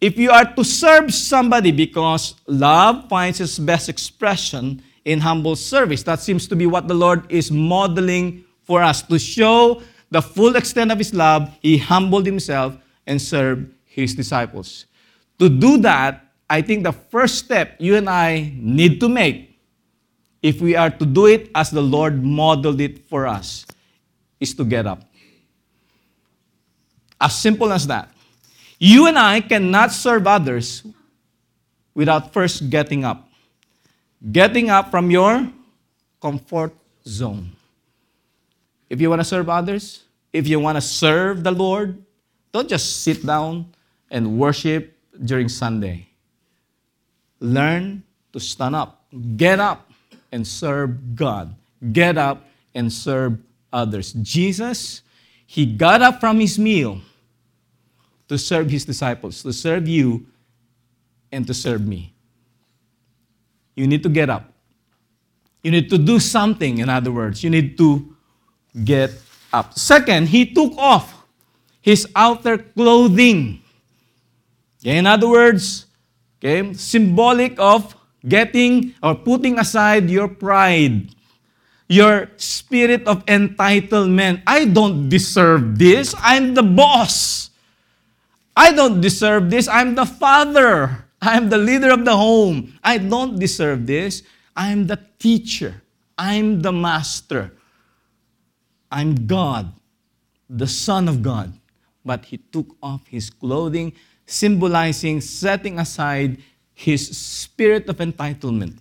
[0.00, 6.02] if you are to serve somebody because love finds its best expression in humble service,
[6.04, 10.56] that seems to be what the Lord is modeling for us to show the full
[10.56, 12.76] extent of his love, he humbled himself
[13.06, 14.86] and served his disciples.
[15.38, 19.56] To do that, I think the first step you and I need to make,
[20.42, 23.64] if we are to do it as the Lord modeled it for us,
[24.40, 25.04] is to get up.
[27.20, 28.10] As simple as that.
[28.80, 30.82] You and I cannot serve others
[31.94, 33.28] without first getting up.
[34.32, 35.46] Getting up from your
[36.20, 36.74] comfort
[37.06, 37.52] zone.
[38.88, 42.02] If you want to serve others, if you want to serve the Lord,
[42.50, 43.72] don't just sit down
[44.10, 46.09] and worship during Sunday.
[47.40, 49.02] Learn to stand up,
[49.36, 49.90] get up
[50.30, 51.54] and serve God.
[51.92, 53.38] Get up and serve
[53.72, 54.12] others.
[54.12, 55.02] Jesus,
[55.46, 57.00] he got up from his meal
[58.28, 60.26] to serve his disciples, to serve you,
[61.32, 62.12] and to serve me.
[63.74, 64.52] You need to get up.
[65.62, 67.42] You need to do something, in other words.
[67.42, 68.14] You need to
[68.84, 69.10] get
[69.52, 69.78] up.
[69.78, 71.24] Second, he took off
[71.80, 73.62] his outer clothing.
[74.84, 75.86] In other words,
[76.40, 77.94] okay, symbolic of
[78.26, 81.12] getting or putting aside your pride,
[81.88, 84.42] your spirit of entitlement.
[84.46, 86.14] I don't deserve this.
[86.18, 87.50] I'm the boss.
[88.56, 89.68] I don't deserve this.
[89.68, 91.06] I'm the father.
[91.20, 92.74] I'm the leader of the home.
[92.82, 94.22] I don't deserve this.
[94.56, 95.82] I'm the teacher.
[96.16, 97.52] I'm the master.
[98.90, 99.72] I'm God,
[100.48, 101.52] the Son of God.
[102.04, 103.92] but he took off his clothing,
[104.30, 106.38] symbolizing setting aside
[106.72, 108.78] his spirit of entitlement.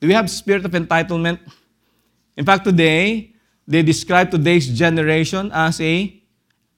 [0.00, 1.38] Do we have spirit of entitlement?
[2.36, 3.32] In fact, today,
[3.68, 6.16] they describe today's generation as a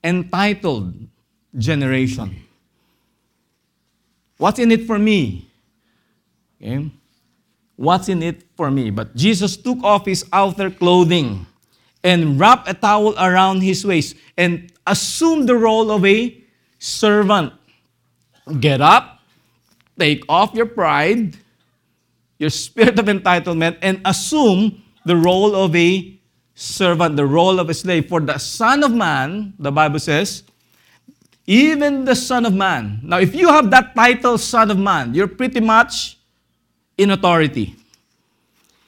[0.02, 0.92] entitled
[1.56, 2.34] generation.
[4.36, 5.48] What's in it for me?
[6.60, 6.90] Okay?
[7.76, 8.90] What's in it for me?
[8.90, 11.46] But Jesus took off his outer clothing
[12.02, 16.42] and wrapped a towel around his waist and assumed the role of a
[16.78, 17.52] servant.
[18.60, 19.20] Get up,
[19.98, 21.36] take off your pride,
[22.38, 26.18] your spirit of entitlement, and assume the role of a
[26.54, 28.08] servant, the role of a slave.
[28.08, 30.42] For the Son of Man, the Bible says,
[31.46, 33.00] even the Son of Man.
[33.02, 36.18] Now, if you have that title, Son of Man, you're pretty much
[36.96, 37.74] in authority.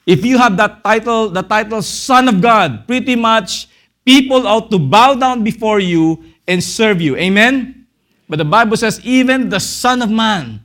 [0.05, 3.67] If you have that title, the title Son of God, pretty much
[4.05, 7.17] people ought to bow down before you and serve you.
[7.17, 7.87] Amen?
[8.29, 10.61] But the Bible says, even the Son of Man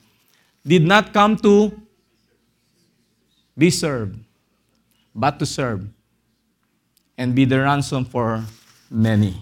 [0.65, 1.73] did not come to
[3.57, 4.19] be served,
[5.15, 5.89] but to serve
[7.19, 8.45] and be the ransom for
[8.91, 9.37] many.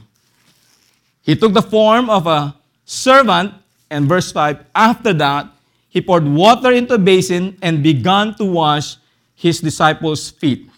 [1.22, 3.54] He took the form of a servant,
[3.90, 5.46] and verse 5 after that,
[5.88, 8.96] he poured water into a basin and began to wash
[9.34, 10.68] his disciples' feet,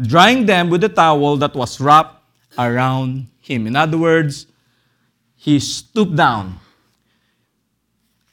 [0.00, 2.23] drying them with the towel that was wrapped
[2.58, 3.66] around him.
[3.66, 4.46] In other words,
[5.36, 6.58] he stooped down.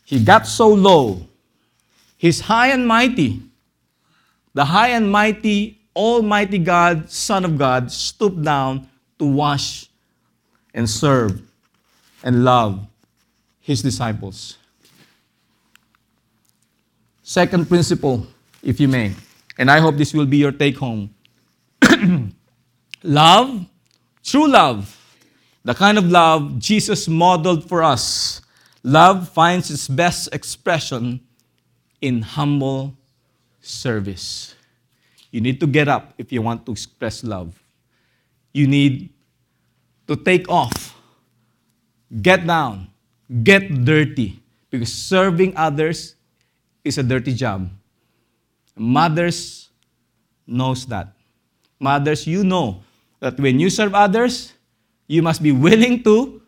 [0.06, 1.28] He got so low.
[2.18, 3.42] He's high and mighty.
[4.54, 8.88] The high and mighty, almighty God, Son of God, stooped down
[9.20, 9.90] to wash
[10.74, 11.42] and serve
[12.24, 12.86] and love
[13.60, 14.58] his disciples.
[17.24, 18.28] Second principle,
[18.62, 19.14] if you may,
[19.58, 21.14] and I hope this will be your take home.
[23.04, 23.66] love,
[24.24, 24.98] true love,
[25.64, 28.42] the kind of love Jesus modeled for us.
[28.84, 31.22] Love finds its best expression
[32.02, 32.96] in humble
[33.62, 34.56] service.
[35.30, 37.62] You need to get up if you want to express love.
[38.54, 39.10] You need
[40.08, 40.98] to take off,
[42.22, 42.90] get down,
[43.44, 46.16] get dirty, because serving others
[46.84, 47.70] is a dirty job.
[48.76, 49.70] Mothers
[50.48, 51.14] knows that.
[51.80, 52.82] Mothers, you know
[53.22, 54.54] that when you serve others,
[55.08, 56.42] you must be willing to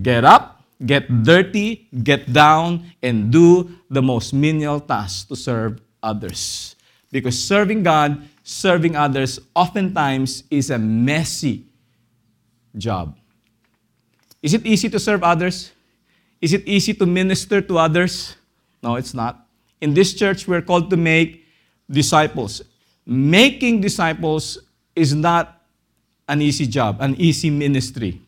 [0.00, 6.76] get up, get dirty, get down, and do the most menial tasks to serve others.
[7.10, 11.66] Because serving God, serving others, oftentimes is a messy
[12.78, 13.18] job.
[14.40, 15.72] Is it easy to serve others?
[16.40, 18.34] Is it easy to minister to others?
[18.82, 19.46] No, it's not.
[19.80, 21.46] In this church, we're called to make
[21.90, 22.62] disciples.
[23.06, 24.58] Making disciples
[24.94, 25.61] is not
[26.28, 28.20] an easy job, an easy ministry.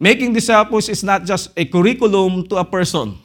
[0.00, 3.18] Making disciples is not just a curriculum to a person.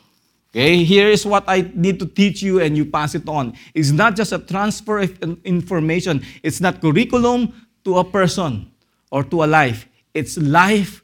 [0.54, 3.58] Okay, here is what I need to teach you and you pass it on.
[3.74, 6.22] It's not just a transfer of information.
[6.44, 7.54] It's not curriculum
[7.86, 8.70] to a person
[9.10, 9.88] or to a life.
[10.14, 11.02] It's life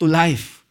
[0.00, 0.64] to life.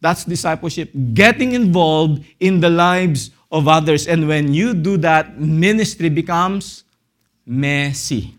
[0.00, 0.90] That's discipleship.
[1.12, 4.06] Getting involved in the lives of others.
[4.06, 6.84] And when you do that, ministry becomes
[7.44, 8.35] messy.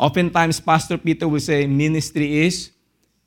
[0.00, 2.72] Oftentimes, Pastor Peter will say, ministry is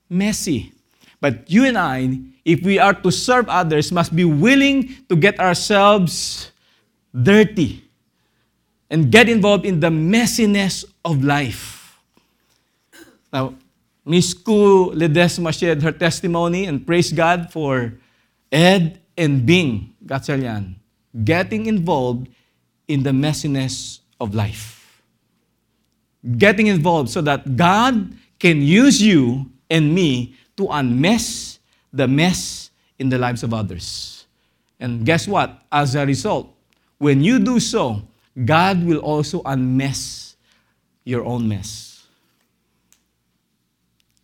[0.10, 0.74] messy.
[1.22, 5.40] But you and I, if we are to serve others, must be willing to get
[5.40, 6.50] ourselves
[7.14, 7.86] dirty
[8.90, 12.02] and get involved in the messiness of life.
[13.32, 13.54] Now,
[14.04, 17.94] Miss Kuh Ledesma shared her testimony and praise God for
[18.52, 20.76] Ed and Bing Gatchalian
[21.24, 22.28] getting involved
[22.88, 24.83] in the messiness of life.
[26.38, 31.60] Getting involved so that God can use you and me to unmess
[31.92, 34.26] the mess in the lives of others.
[34.80, 35.62] And guess what?
[35.72, 36.54] As a result,
[36.98, 38.02] when you do so,
[38.46, 40.36] God will also unmess
[41.04, 42.06] your own mess.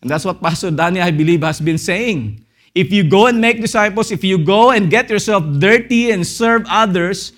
[0.02, 2.46] And that's what Pastor Danny, I believe, has been saying.
[2.74, 6.66] If you go and make disciples, if you go and get yourself dirty and serve
[6.70, 7.34] others,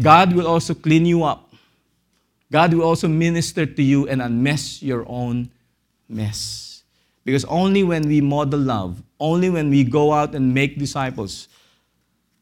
[0.00, 1.43] God will also clean you up.
[2.54, 5.50] God will also minister to you and unmess your own
[6.08, 6.84] mess.
[7.24, 11.48] Because only when we model love, only when we go out and make disciples,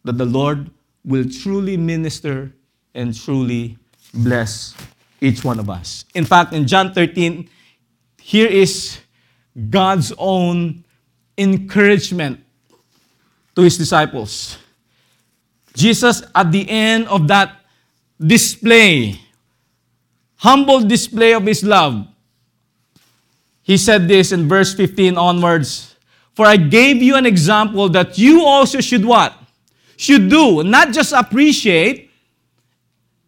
[0.04, 0.68] that the Lord
[1.02, 2.52] will truly minister
[2.92, 3.78] and truly
[4.12, 4.74] bless
[5.22, 6.04] each one of us.
[6.12, 7.48] In fact, in John 13,
[8.20, 8.98] here is
[9.70, 10.84] God's own
[11.38, 12.38] encouragement
[13.56, 14.58] to his disciples.
[15.72, 17.64] Jesus, at the end of that
[18.20, 19.21] display,
[20.42, 22.06] humble display of his love,
[23.62, 25.94] he said this in verse 15 onwards
[26.34, 29.34] For I gave you an example that you also should what?
[29.96, 32.10] Should do, not just appreciate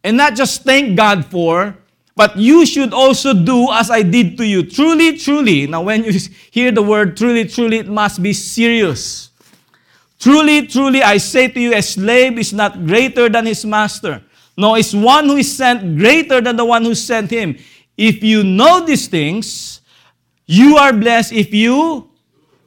[0.02, 1.76] and not just thank God for,
[2.16, 4.62] but you should also do as I did to you.
[4.62, 5.66] Truly, truly.
[5.66, 6.12] Now, when you
[6.50, 9.30] hear the word truly, truly, it must be serious.
[10.18, 14.22] Truly, truly, I say to you, a slave is not greater than his master,
[14.56, 17.56] nor is one who is sent greater than the one who sent him.
[17.96, 19.80] If you know these things,
[20.46, 22.10] you are blessed if you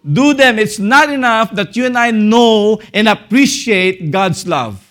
[0.04, 0.58] do them.
[0.60, 4.84] It's not enough that you and I know and appreciate God's love,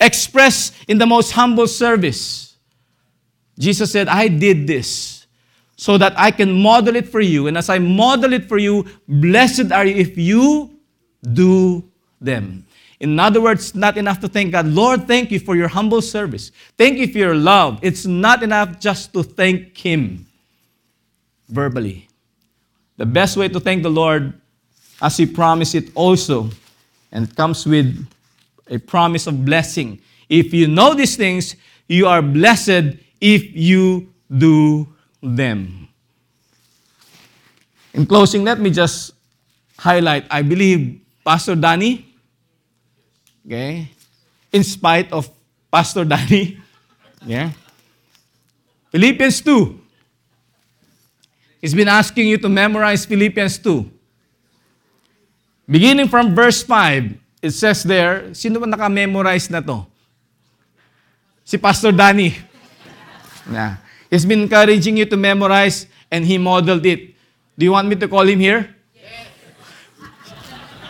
[0.00, 2.56] expressed in the most humble service.
[3.58, 5.26] Jesus said, I did this
[5.76, 7.46] so that I can model it for you.
[7.46, 10.78] And as I model it for you, blessed are you if you
[11.32, 11.84] do
[12.20, 12.66] them.
[13.00, 14.66] In other words, not enough to thank God.
[14.66, 16.52] Lord, thank you for your humble service.
[16.76, 17.78] Thank you for your love.
[17.82, 20.26] It's not enough just to thank Him
[21.48, 22.08] verbally.
[22.98, 24.34] The best way to thank the Lord,
[25.00, 26.50] as He promised it also,
[27.10, 28.06] and it comes with
[28.68, 29.98] a promise of blessing.
[30.28, 31.56] If you know these things,
[31.88, 34.86] you are blessed if you do
[35.22, 35.88] them.
[37.94, 39.12] In closing, let me just
[39.78, 42.09] highlight I believe Pastor Danny,
[43.46, 43.90] okay,
[44.52, 45.28] in spite of
[45.70, 46.58] Pastor Danny,
[47.24, 47.50] yeah,
[48.90, 49.80] Philippians 2.
[51.60, 53.84] He's been asking you to memorize Philippians 2.
[55.68, 59.86] Beginning from verse 5, it says there, sino ba naka-memorize na to?
[61.44, 62.34] Si Pastor Danny.
[63.46, 63.76] Yeah.
[64.10, 67.14] He's been encouraging you to memorize and he modeled it.
[67.56, 68.74] Do you want me to call him here?
[68.94, 69.30] Yes.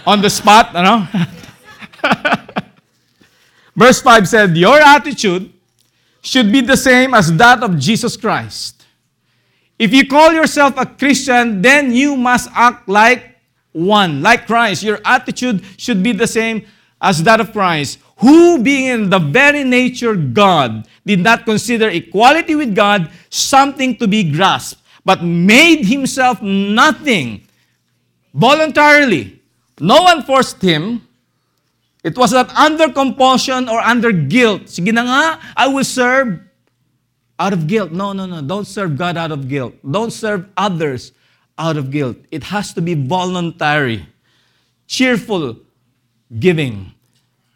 [0.07, 1.05] On the spot, ano?
[3.77, 5.53] Verse 5 said, Your attitude
[6.23, 8.85] should be the same as that of Jesus Christ.
[9.79, 13.37] If you call yourself a Christian, then you must act like
[13.73, 14.83] one, like Christ.
[14.83, 16.67] Your attitude should be the same
[17.01, 22.55] as that of Christ, who, being in the very nature God, did not consider equality
[22.55, 27.47] with God something to be grasped, but made himself nothing
[28.35, 29.41] voluntarily.
[29.81, 31.09] No one forced him.
[32.03, 34.73] It was not under compulsion or under guilt.
[34.73, 36.41] Sige na nga, I will serve
[37.39, 37.93] out of guilt.
[37.93, 38.41] No, no, no.
[38.41, 39.75] Don't serve God out of guilt.
[39.85, 41.13] Don't serve others
[41.59, 42.17] out of guilt.
[42.31, 44.07] It has to be voluntary,
[44.87, 45.57] cheerful
[46.39, 46.93] giving.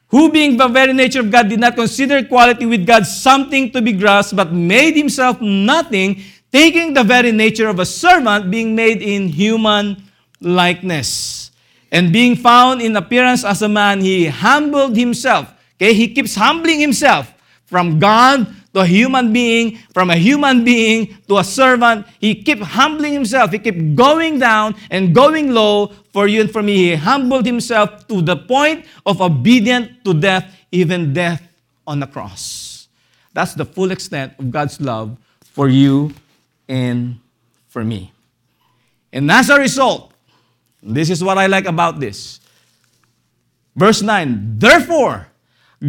[0.09, 3.81] Who, being the very nature of God, did not consider equality with God something to
[3.83, 6.23] be grasped, but made himself nothing,
[6.53, 10.05] taking the very nature of a servant, being made in human
[10.41, 11.51] likeness.
[11.95, 15.55] And being found in appearance as a man, he humbled himself.
[15.79, 17.33] Okay, he keeps humbling himself
[17.67, 22.05] from God to a human being, from a human being to a servant.
[22.19, 23.53] He kept humbling himself.
[23.53, 26.91] He kept going down and going low for you and for me.
[26.91, 31.47] He humbled himself to the point of obedience to death, even death
[31.87, 32.89] on the cross.
[33.33, 36.13] That's the full extent of God's love for you
[36.69, 37.21] and
[37.69, 38.11] for me.
[39.13, 40.14] And as a result,
[40.85, 42.41] this is what I like about this.
[43.75, 45.29] Verse 9, therefore,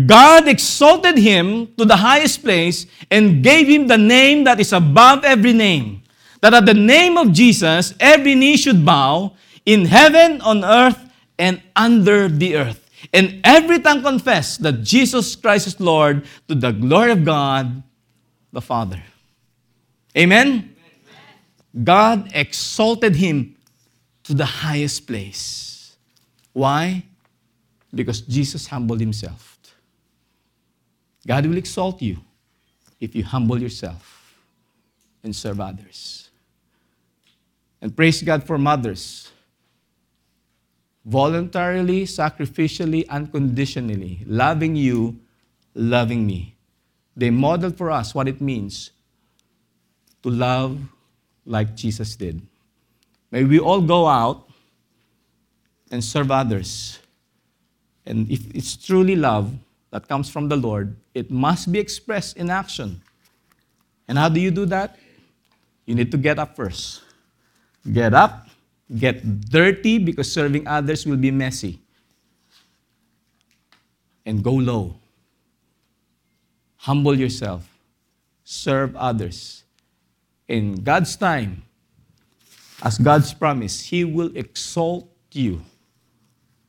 [0.06, 5.24] God exalted him to the highest place and gave him the name that is above
[5.24, 6.02] every name.
[6.41, 9.34] That at the name of Jesus, every knee should bow
[9.66, 11.00] in heaven, on earth,
[11.38, 12.82] and under the earth.
[13.13, 17.84] And every tongue confess that Jesus Christ is Lord to the glory of God
[18.51, 19.01] the Father.
[20.17, 20.76] Amen?
[21.84, 23.54] God exalted him
[24.26, 25.96] to the highest place.
[26.54, 27.04] Why?
[27.93, 29.56] Because Jesus humbled himself.
[31.28, 32.18] God will exalt you
[33.00, 34.36] if you humble yourself
[35.24, 36.30] and serve others.
[37.82, 39.32] And praise God for mothers.
[41.04, 45.20] Voluntarily, sacrificially, unconditionally, loving you,
[45.74, 46.56] loving me.
[47.16, 48.92] They modeled for us what it means
[50.24, 50.80] to love
[51.46, 52.42] like Jesus did.
[53.36, 54.47] May we all go out
[55.91, 56.99] and serve others.
[58.05, 59.53] And if it's truly love,
[59.91, 63.01] that comes from the Lord, it must be expressed in action.
[64.07, 64.95] And how do you do that?
[65.86, 67.03] You need to get up first.
[67.91, 68.47] Get up,
[68.97, 71.82] get dirty because serving others will be messy.
[74.25, 74.95] And go low.
[76.78, 77.67] Humble yourself.
[78.45, 79.66] Serve others.
[80.47, 81.63] In God's time,
[82.86, 85.59] as God's promise, He will exalt you,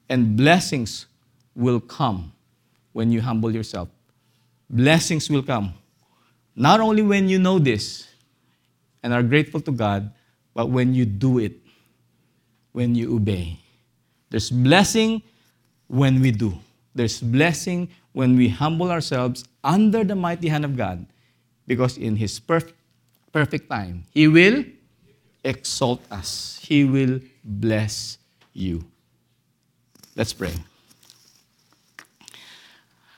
[0.09, 1.05] and blessings
[1.55, 2.33] will come
[2.93, 3.91] when you humble yourself.
[4.71, 5.75] Blessings will come.
[6.57, 8.09] Not only when you know this
[9.03, 10.11] and are grateful to God,
[10.55, 11.53] but when you do it,
[12.73, 13.61] when you obey.
[14.31, 15.23] There's blessing
[15.87, 16.55] when we do.
[16.95, 21.05] There's blessing when we humble ourselves under the mighty hand of God,
[21.67, 22.73] because in His perf-
[23.33, 24.65] perfect time, He will
[25.47, 28.19] exalt us, He will bless
[28.53, 28.85] you.
[30.15, 30.55] Let's pray.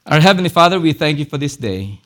[0.06, 2.00] Our Heavenly Father, we thank you for this day.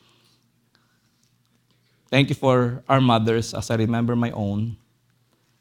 [2.10, 4.76] Thank you for our mothers as I remember my own.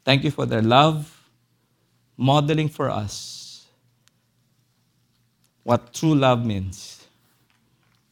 [0.04, 1.28] Thank you for their love,
[2.16, 3.42] modeling for us
[5.62, 7.06] what true love means.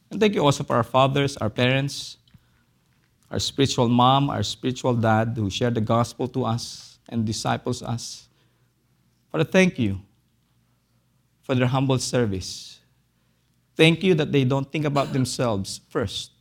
[0.09, 2.17] And thank you also for our fathers, our parents,
[3.31, 8.27] our spiritual mom, our spiritual dad who share the gospel to us and disciples us.
[9.31, 10.01] Father, thank you
[11.41, 12.81] for their humble service.
[13.77, 16.31] Thank you that they don't think about themselves first,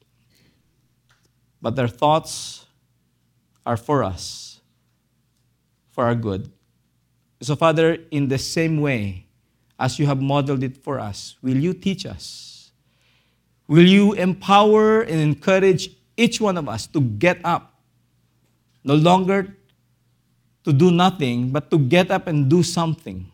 [1.62, 2.67] but their thoughts
[3.65, 4.61] are for us,
[5.91, 6.51] for our good.
[7.41, 9.27] So, Father, in the same way
[9.79, 12.73] as you have modeled it for us, will you teach us?
[13.69, 15.91] Will you empower and encourage
[16.21, 17.73] each one of us to get up,
[18.85, 19.57] no longer
[20.65, 23.25] to do nothing, but to get up and do something,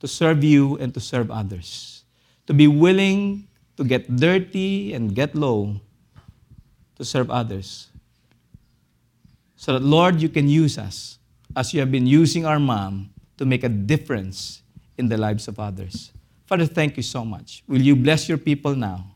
[0.00, 2.02] to serve you and to serve others,
[2.46, 3.46] to be willing
[3.76, 5.76] to get dirty and get low
[6.96, 7.88] to serve others.
[9.56, 11.18] So that, Lord, you can use us
[11.54, 14.62] as you have been using our mom to make a difference
[14.96, 16.12] in the lives of others.
[16.46, 17.62] Father, thank you so much.
[17.68, 19.15] Will you bless your people now?